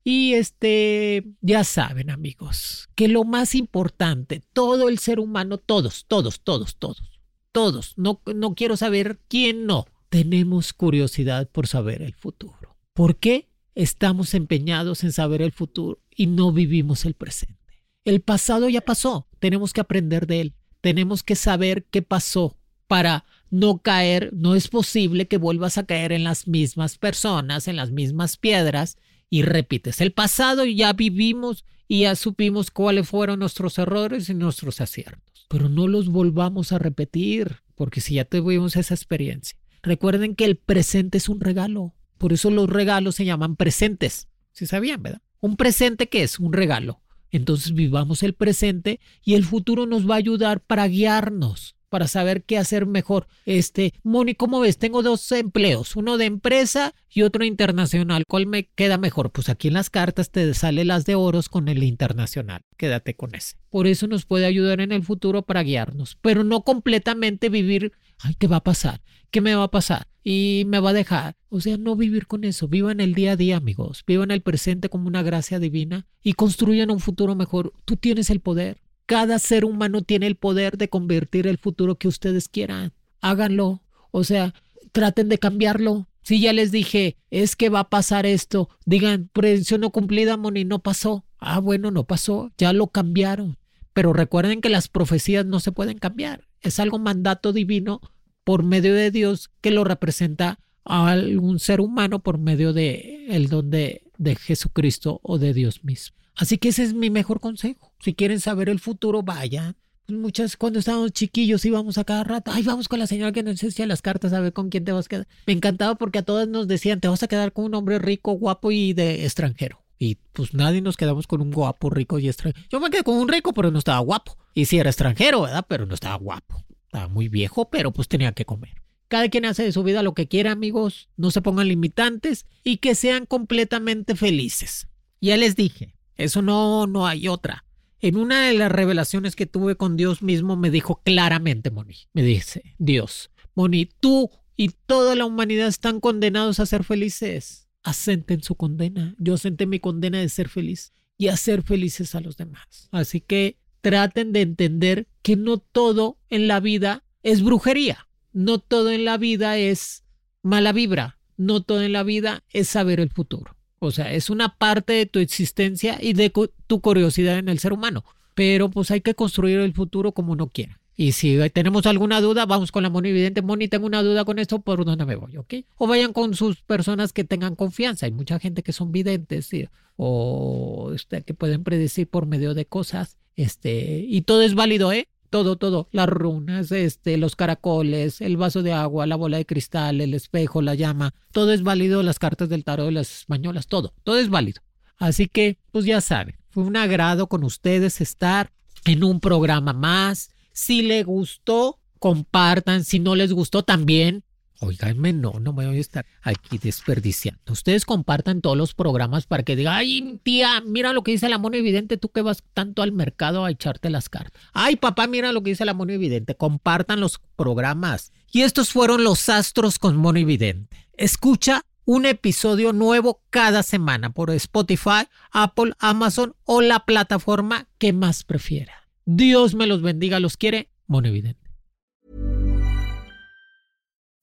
Y 0.10 0.34
este, 0.34 1.24
ya 1.42 1.64
saben 1.64 2.10
amigos, 2.10 2.90
que 2.96 3.08
lo 3.08 3.26
más 3.26 3.54
importante, 3.54 4.42
todo 4.54 4.90
el 4.90 4.98
ser 4.98 5.20
humano, 5.20 5.60
todos, 5.60 6.06
todos, 6.08 6.42
todos, 6.42 6.78
todos, 6.78 7.22
todos, 7.52 7.94
no, 7.96 8.20
no 8.34 8.56
quiero 8.56 8.76
saber 8.76 9.20
quién 9.28 9.68
no, 9.68 9.86
tenemos 10.10 10.74
curiosidad 10.74 11.48
por 11.48 11.68
saber 11.68 12.02
el 12.02 12.16
futuro. 12.16 12.76
¿Por 12.94 13.18
qué 13.18 13.50
estamos 13.76 14.34
empeñados 14.34 15.04
en 15.04 15.12
saber 15.12 15.44
el 15.44 15.52
futuro 15.52 16.00
y 16.16 16.26
no 16.26 16.52
vivimos 16.52 17.06
el 17.06 17.14
presente? 17.14 17.60
El 18.04 18.22
pasado 18.22 18.68
ya 18.68 18.82
pasó, 18.82 19.28
tenemos 19.38 19.74
que 19.74 19.82
aprender 19.82 20.26
de 20.26 20.42
él 20.42 20.56
tenemos 20.82 21.24
que 21.24 21.36
saber 21.36 21.86
qué 21.86 22.02
pasó 22.02 22.58
para 22.88 23.26
no 23.52 23.80
caer, 23.80 24.32
no 24.34 24.56
es 24.56 24.68
posible 24.68 25.28
que 25.28 25.38
vuelvas 25.38 25.78
a 25.78 25.86
caer 25.86 26.12
en 26.12 26.24
las 26.24 26.48
mismas 26.48 26.98
personas, 26.98 27.68
en 27.68 27.76
las 27.76 27.92
mismas 27.92 28.38
piedras 28.38 28.98
y 29.30 29.44
repites 29.44 30.02
el 30.02 30.12
pasado 30.12 30.66
ya 30.66 30.94
vivimos 30.94 31.66
y 31.88 32.02
ya 32.02 32.16
supimos 32.16 32.72
cuáles 32.72 33.08
fueron 33.08 33.40
nuestros 33.40 33.78
errores 33.78 34.30
y 34.30 34.34
nuestros 34.34 34.80
aciertos. 34.80 35.48
Pero 35.50 35.70
no 35.70 35.88
los 35.88 36.10
volvamos 36.10 36.72
a 36.72 36.78
repetir, 36.78 37.58
porque 37.76 38.02
si 38.02 38.16
ya 38.16 38.26
tuvimos 38.26 38.76
esa 38.76 38.94
experiencia. 38.94 39.58
Recuerden 39.82 40.36
que 40.36 40.46
el 40.46 40.58
presente 40.58 41.18
es 41.18 41.30
un 41.30 41.40
regalo, 41.40 41.96
por 42.18 42.34
eso 42.34 42.52
los 42.52 42.70
regalos 42.70 43.16
se 43.16 43.26
llaman 43.26 43.56
presentes. 43.56 44.28
Si 44.52 44.68
sabían, 44.68 45.02
¿verdad? 45.02 45.22
Un 45.40 45.56
presente 45.56 46.10
que 46.10 46.22
es 46.22 46.38
un 46.40 46.54
regalo. 46.54 47.02
Entonces 47.32 47.74
vivamos 47.74 48.24
el 48.24 48.34
presente 48.34 49.00
y 49.24 49.36
el 49.36 49.46
futuro 49.46 49.86
nos 49.86 50.08
va 50.08 50.16
a 50.16 50.20
ayudar 50.20 50.62
para 50.62 50.88
guiarnos, 50.88 51.76
para 51.90 52.08
saber 52.08 52.44
qué 52.44 52.58
hacer 52.58 52.86
mejor. 52.86 53.28
Este, 53.46 53.94
Moni, 54.04 54.36
¿cómo 54.36 54.60
ves? 54.60 54.78
Tengo 54.78 55.02
dos 55.02 55.32
empleos, 55.32 55.96
uno 55.96 56.18
de 56.18 56.26
empresa 56.26 56.94
y 57.10 57.24
otro 57.24 57.44
internacional. 57.44 58.24
¿Cuál 58.28 58.46
me 58.46 58.68
queda 58.68 58.98
mejor? 58.98 59.32
Pues 59.32 59.50
aquí 59.50 59.68
en 59.68 59.74
las 59.74 59.90
cartas 59.90 60.32
te 60.32 60.54
sale 60.54 60.86
las 60.86 61.06
de 61.06 61.16
oros 61.16 61.50
con 61.50 61.68
el 61.68 61.84
internacional. 61.84 62.62
Quédate 62.78 63.16
con 63.16 63.36
ese. 63.36 63.58
Por 63.70 63.88
eso 63.88 64.08
nos 64.08 64.26
puede 64.26 64.46
ayudar 64.46 64.82
en 64.82 64.92
el 64.92 65.04
futuro 65.04 65.42
para 65.42 65.64
guiarnos, 65.64 66.18
pero 66.22 66.44
no 66.44 66.62
completamente 66.62 67.50
vivir, 67.50 67.92
ay, 68.20 68.36
¿qué 68.38 68.48
va 68.48 68.58
a 68.58 68.64
pasar? 68.64 69.02
¿Qué 69.32 69.42
me 69.42 69.56
va 69.56 69.64
a 69.64 69.72
pasar? 69.72 70.08
Y 70.24 70.64
me 70.68 70.80
va 70.80 70.90
a 70.90 70.94
dejar. 70.94 71.36
O 71.50 71.62
sea, 71.62 71.78
no 71.78 71.96
vivir 71.96 72.28
con 72.28 72.44
eso. 72.44 72.68
Vivan 72.68 73.00
el 73.00 73.14
día 73.14 73.34
a 73.34 73.36
día, 73.36 73.58
amigos. 73.58 74.04
Vivan 74.06 74.32
el 74.32 74.42
presente 74.42 74.90
como 74.90 75.08
una 75.08 75.24
gracia 75.24 75.60
divina 75.60 76.08
y 76.22 76.34
construyan 76.34 76.92
un 76.92 77.00
futuro 77.00 77.36
mejor. 77.36 77.74
Tú 77.86 77.96
tienes 77.96 78.30
el 78.30 78.40
poder. 78.40 78.82
Cada 79.10 79.40
ser 79.40 79.66
humano 79.66 80.04
tiene 80.04 80.28
el 80.28 80.36
poder 80.36 80.78
de 80.78 80.88
convertir 80.88 81.48
el 81.48 81.58
futuro 81.58 81.96
que 81.96 82.08
ustedes 82.08 82.48
quieran. 82.48 82.94
Háganlo. 83.22 83.82
O 84.12 84.24
sea, 84.24 84.54
traten 84.92 85.30
de 85.30 85.40
cambiarlo. 85.40 86.08
Si 86.22 86.40
ya 86.40 86.54
les 86.54 86.72
dije, 86.72 87.18
es 87.32 87.56
que 87.56 87.70
va 87.70 87.80
a 87.80 87.90
pasar 87.90 88.28
esto, 88.28 88.70
digan, 88.86 89.32
predicción 89.34 89.82
no 89.82 89.90
cumplida, 89.90 90.38
Moni, 90.38 90.64
no 90.64 90.84
pasó. 90.84 91.26
Ah, 91.40 91.58
bueno, 91.58 91.90
no 91.90 92.04
pasó, 92.04 92.52
ya 92.56 92.72
lo 92.72 92.86
cambiaron. 92.90 93.58
Pero 93.94 94.14
recuerden 94.14 94.62
que 94.62 94.70
las 94.70 94.90
profecías 94.90 95.44
no 95.44 95.60
se 95.60 95.72
pueden 95.72 95.98
cambiar. 95.98 96.48
Es 96.62 96.80
algo 96.80 97.00
mandato 97.00 97.52
divino 97.52 98.02
por 98.44 98.62
medio 98.62 98.94
de 98.94 99.10
Dios 99.10 99.50
que 99.60 99.72
lo 99.72 99.86
representa 99.86 100.60
a 100.86 101.10
algún 101.10 101.58
ser 101.58 101.82
humano 101.82 102.20
por 102.20 102.38
medio 102.38 102.74
de 102.74 103.26
el 103.30 103.50
don 103.50 103.72
de, 103.72 104.04
Jesucristo 104.40 105.20
o 105.24 105.40
de 105.40 105.56
Dios 105.56 105.84
mismo. 105.84 106.16
Así 106.40 106.58
que 106.58 106.70
ese 106.70 106.84
es 106.84 106.94
mi 106.94 107.10
mejor 107.10 107.42
consejo. 107.42 107.92
Si 108.00 108.14
quieren 108.14 108.40
saber 108.40 108.70
el 108.70 108.80
futuro, 108.80 109.24
vayan. 109.24 109.76
Muchas, 110.08 110.56
cuando 110.56 110.80
estábamos 110.80 111.12
chiquillos 111.12 111.66
íbamos 111.66 111.98
a 111.98 112.06
cada 112.06 112.24
rato, 112.24 112.52
ay, 112.54 112.64
vamos 112.64 112.88
con 112.88 112.98
la 112.98 113.08
señora 113.08 113.34
que 113.34 113.44
nos 113.44 113.60
decía 113.60 113.86
las 113.86 114.02
cartas 114.02 114.32
a 114.32 114.40
ver 114.40 114.54
con 114.54 114.70
quién 114.70 114.86
te 114.86 114.94
vas 114.94 115.08
a 115.08 115.10
quedar. 115.10 115.28
Me 115.46 115.54
encantaba 115.54 115.96
porque 115.96 116.20
a 116.20 116.24
todas 116.24 116.48
nos 116.48 116.70
decían, 116.70 117.02
te 117.02 117.10
vas 117.10 117.22
a 117.24 117.28
quedar 117.28 117.52
con 117.52 117.66
un 117.66 117.76
hombre 117.76 118.00
rico, 118.00 118.32
guapo 118.32 118.72
y 118.72 118.94
de 118.94 119.26
extranjero. 119.26 119.84
Y 119.98 120.16
pues 120.32 120.54
nadie 120.54 120.82
nos 120.82 120.96
quedamos 120.96 121.28
con 121.28 121.42
un 121.42 121.52
guapo, 121.52 121.90
rico 121.90 122.20
y 122.20 122.30
extranjero. 122.30 122.66
Yo 122.72 122.80
me 122.80 122.90
quedé 122.90 123.04
con 123.04 123.18
un 123.18 123.28
rico, 123.28 123.54
pero 123.54 123.70
no 123.70 123.78
estaba 123.78 124.00
guapo. 124.00 124.38
Y 124.54 124.64
sí 124.64 124.80
era 124.80 124.90
extranjero, 124.90 125.42
¿verdad? 125.42 125.66
Pero 125.68 125.86
no 125.86 125.94
estaba 125.94 126.16
guapo. 126.16 126.64
Estaba 126.86 127.10
muy 127.10 127.28
viejo, 127.28 127.70
pero 127.70 127.92
pues 127.92 128.08
tenía 128.08 128.32
que 128.32 128.46
comer. 128.46 128.82
Cada 129.10 129.28
quien 129.28 129.44
hace 129.44 129.64
de 129.64 129.74
su 129.74 129.84
vida 129.84 130.04
lo 130.04 130.14
que 130.14 130.30
quiera, 130.30 130.54
amigos. 130.54 131.10
No 131.18 131.32
se 131.32 131.42
pongan 131.42 131.68
limitantes 131.68 132.46
y 132.64 132.78
que 132.78 132.96
sean 132.96 133.26
completamente 133.26 134.16
felices. 134.16 134.88
Ya 135.20 135.36
les 135.36 135.58
dije, 135.58 135.94
eso 136.20 136.42
no, 136.42 136.86
no 136.86 137.08
hay 137.08 137.28
otra. 137.28 137.66
En 138.02 138.18
una 138.18 138.48
de 138.48 138.54
las 138.54 138.72
revelaciones 138.72 139.36
que 139.36 139.46
tuve 139.46 139.76
con 139.76 139.98
Dios 139.98 140.22
mismo 140.22 140.56
me 140.56 140.70
dijo 140.70 141.02
claramente, 141.04 141.72
Moni, 141.72 141.96
me 142.14 142.24
dice, 142.24 142.76
Dios, 142.78 143.32
Moni, 143.56 143.86
tú 143.86 144.30
y 144.56 144.70
toda 144.86 145.16
la 145.16 145.26
humanidad 145.26 145.68
están 145.68 146.00
condenados 146.00 146.60
a 146.60 146.66
ser 146.66 146.84
felices. 146.84 147.70
Asenten 147.84 148.44
su 148.44 148.56
condena. 148.56 149.16
Yo 149.18 149.36
asenté 149.36 149.66
mi 149.66 149.80
condena 149.80 150.20
de 150.20 150.28
ser 150.28 150.50
feliz 150.50 150.94
y 151.18 151.30
hacer 151.30 151.64
felices 151.64 152.14
a 152.16 152.20
los 152.20 152.36
demás. 152.36 152.90
Así 152.92 153.22
que 153.22 153.58
traten 153.82 154.34
de 154.34 154.42
entender 154.42 155.08
que 155.22 155.38
no 155.38 155.58
todo 155.58 156.18
en 156.30 156.50
la 156.50 156.60
vida 156.60 157.04
es 157.24 157.42
brujería, 157.42 158.08
no 158.34 158.60
todo 158.60 158.92
en 158.92 159.06
la 159.06 159.18
vida 159.18 159.58
es 159.58 160.04
mala 160.42 160.74
vibra, 160.74 161.18
no 161.38 161.62
todo 161.62 161.82
en 161.82 161.94
la 161.94 162.04
vida 162.04 162.44
es 162.50 162.68
saber 162.68 163.00
el 163.00 163.10
futuro. 163.10 163.56
O 163.80 163.92
sea, 163.92 164.14
es 164.14 164.30
una 164.30 164.56
parte 164.56 164.94
de 164.94 165.06
tu 165.06 165.20
existencia 165.20 165.98
y 166.02 166.14
de 166.14 166.32
tu 166.68 166.82
curiosidad 166.82 167.38
en 167.38 167.50
el 167.50 167.60
ser 167.60 167.74
humano. 167.74 168.04
Pero 168.36 168.70
pues 168.70 168.92
hay 168.92 169.02
que 169.02 169.16
construir 169.16 169.60
el 169.60 169.74
futuro 169.74 170.12
como 170.12 170.34
uno 170.34 170.48
quiera. 170.48 170.80
Y 170.96 171.14
si 171.14 171.38
tenemos 171.54 171.86
alguna 171.86 172.20
duda, 172.20 172.46
vamos 172.46 172.74
con 172.74 172.84
la 172.84 172.90
Moni 172.90 173.14
Vidente. 173.14 173.42
Moni, 173.42 173.70
tengo 173.70 173.86
una 173.86 174.04
duda 174.04 174.26
con 174.26 174.38
esto, 174.38 174.60
¿por 174.60 174.84
dónde 174.84 175.06
me 175.06 175.16
voy? 175.16 175.38
¿Ok? 175.38 175.54
O 175.78 175.88
vayan 175.88 176.12
con 176.12 176.36
sus 176.36 176.62
personas 176.62 177.14
que 177.14 177.24
tengan 177.24 177.56
confianza. 177.56 178.06
Hay 178.06 178.12
mucha 178.12 178.38
gente 178.38 178.64
que 178.64 178.74
son 178.74 178.92
videntes 178.92 179.50
o 179.96 180.92
este, 180.94 181.22
que 181.22 181.34
pueden 181.34 181.64
predecir 181.64 182.08
por 182.08 182.26
medio 182.26 182.54
de 182.54 182.66
cosas 182.66 183.18
este, 183.38 184.06
y 184.06 184.24
todo 184.24 184.42
es 184.42 184.56
válido, 184.56 184.92
¿eh? 184.92 185.08
Todo, 185.30 185.58
todo. 185.58 185.88
Las 185.92 186.10
runas, 186.10 186.72
este, 186.72 187.18
los 187.18 187.36
caracoles, 187.36 188.22
el 188.22 188.38
vaso 188.38 188.64
de 188.64 188.74
agua, 188.74 189.06
la 189.06 189.16
bola 189.16 189.38
de 189.38 189.46
cristal, 189.46 190.02
el 190.02 190.14
espejo, 190.14 190.62
la 190.62 190.76
llama. 190.76 191.14
Todo 191.32 191.54
es 191.54 191.62
válido, 191.62 192.02
las 192.04 192.20
cartas 192.20 192.50
del 192.50 192.64
tarot 192.64 192.88
de 192.88 192.94
las 192.94 193.20
españolas, 193.20 193.68
todo. 193.68 193.94
Todo 194.04 194.18
es 194.18 194.30
válido. 194.30 194.62
Así 194.98 195.28
que, 195.28 195.58
pues 195.72 195.86
ya 195.86 196.02
saben, 196.02 196.36
fue 196.50 196.64
un 196.64 196.76
agrado 196.76 197.28
con 197.28 197.44
ustedes 197.44 198.02
estar 198.02 198.52
en 198.86 199.04
un 199.04 199.20
programa 199.20 199.74
más. 199.74 200.32
Si 200.52 200.82
les 200.82 201.06
gustó, 201.06 201.80
compartan. 202.00 202.84
Si 202.84 203.00
no 203.00 203.16
les 203.16 203.32
gustó, 203.32 203.64
también 203.64 204.24
Oiganme, 204.62 205.14
no, 205.14 205.40
no 205.40 205.54
me 205.54 205.66
voy 205.66 205.78
a 205.78 205.80
estar 205.80 206.06
aquí 206.22 206.58
desperdiciando. 206.58 207.54
Ustedes 207.54 207.86
compartan 207.86 208.42
todos 208.42 208.58
los 208.58 208.74
programas 208.74 209.26
para 209.26 209.44
que 209.44 209.56
digan, 209.56 209.76
ay, 209.76 210.20
tía, 210.22 210.62
mira 210.66 210.92
lo 210.92 211.02
que 211.02 211.12
dice 211.12 211.30
la 211.30 211.38
mono 211.38 211.56
evidente, 211.56 211.96
tú 211.96 212.10
que 212.10 212.22
vas 212.22 212.44
tanto 212.54 212.82
al 212.82 212.92
mercado 212.92 213.46
a 213.46 213.52
echarte 213.52 213.90
las 213.90 214.10
cartas. 214.10 214.42
Ay, 214.52 214.76
papá, 214.76 215.08
mira 215.08 215.32
lo 215.32 215.42
que 215.44 215.52
dice 215.52 215.64
la 215.64 215.74
mono 215.74 215.94
evidente. 215.94 216.36
Compartan 216.36 217.00
los 217.00 217.22
programas. 217.38 218.12
Y 218.32 218.42
estos 218.42 218.72
fueron 218.72 219.06
los 219.06 219.30
astros 219.30 219.80
con 219.80 219.96
mono 219.96 220.20
evidente. 220.20 220.90
Escucha 220.98 221.64
un 221.86 222.06
episodio 222.06 222.74
nuevo 222.74 223.24
cada 223.30 223.64
semana 223.64 224.12
por 224.12 224.30
Spotify, 224.32 225.08
Apple, 225.32 225.72
Amazon 225.80 226.36
o 226.44 226.62
la 226.62 226.86
plataforma 226.86 227.70
que 227.78 227.94
más 227.94 228.26
prefiera. 228.26 228.90
Dios 229.06 229.56
me 229.56 229.68
los 229.68 229.82
bendiga, 229.82 230.20
los 230.20 230.36
quiere, 230.36 230.70
mono 230.86 231.08
evidente. 231.08 231.39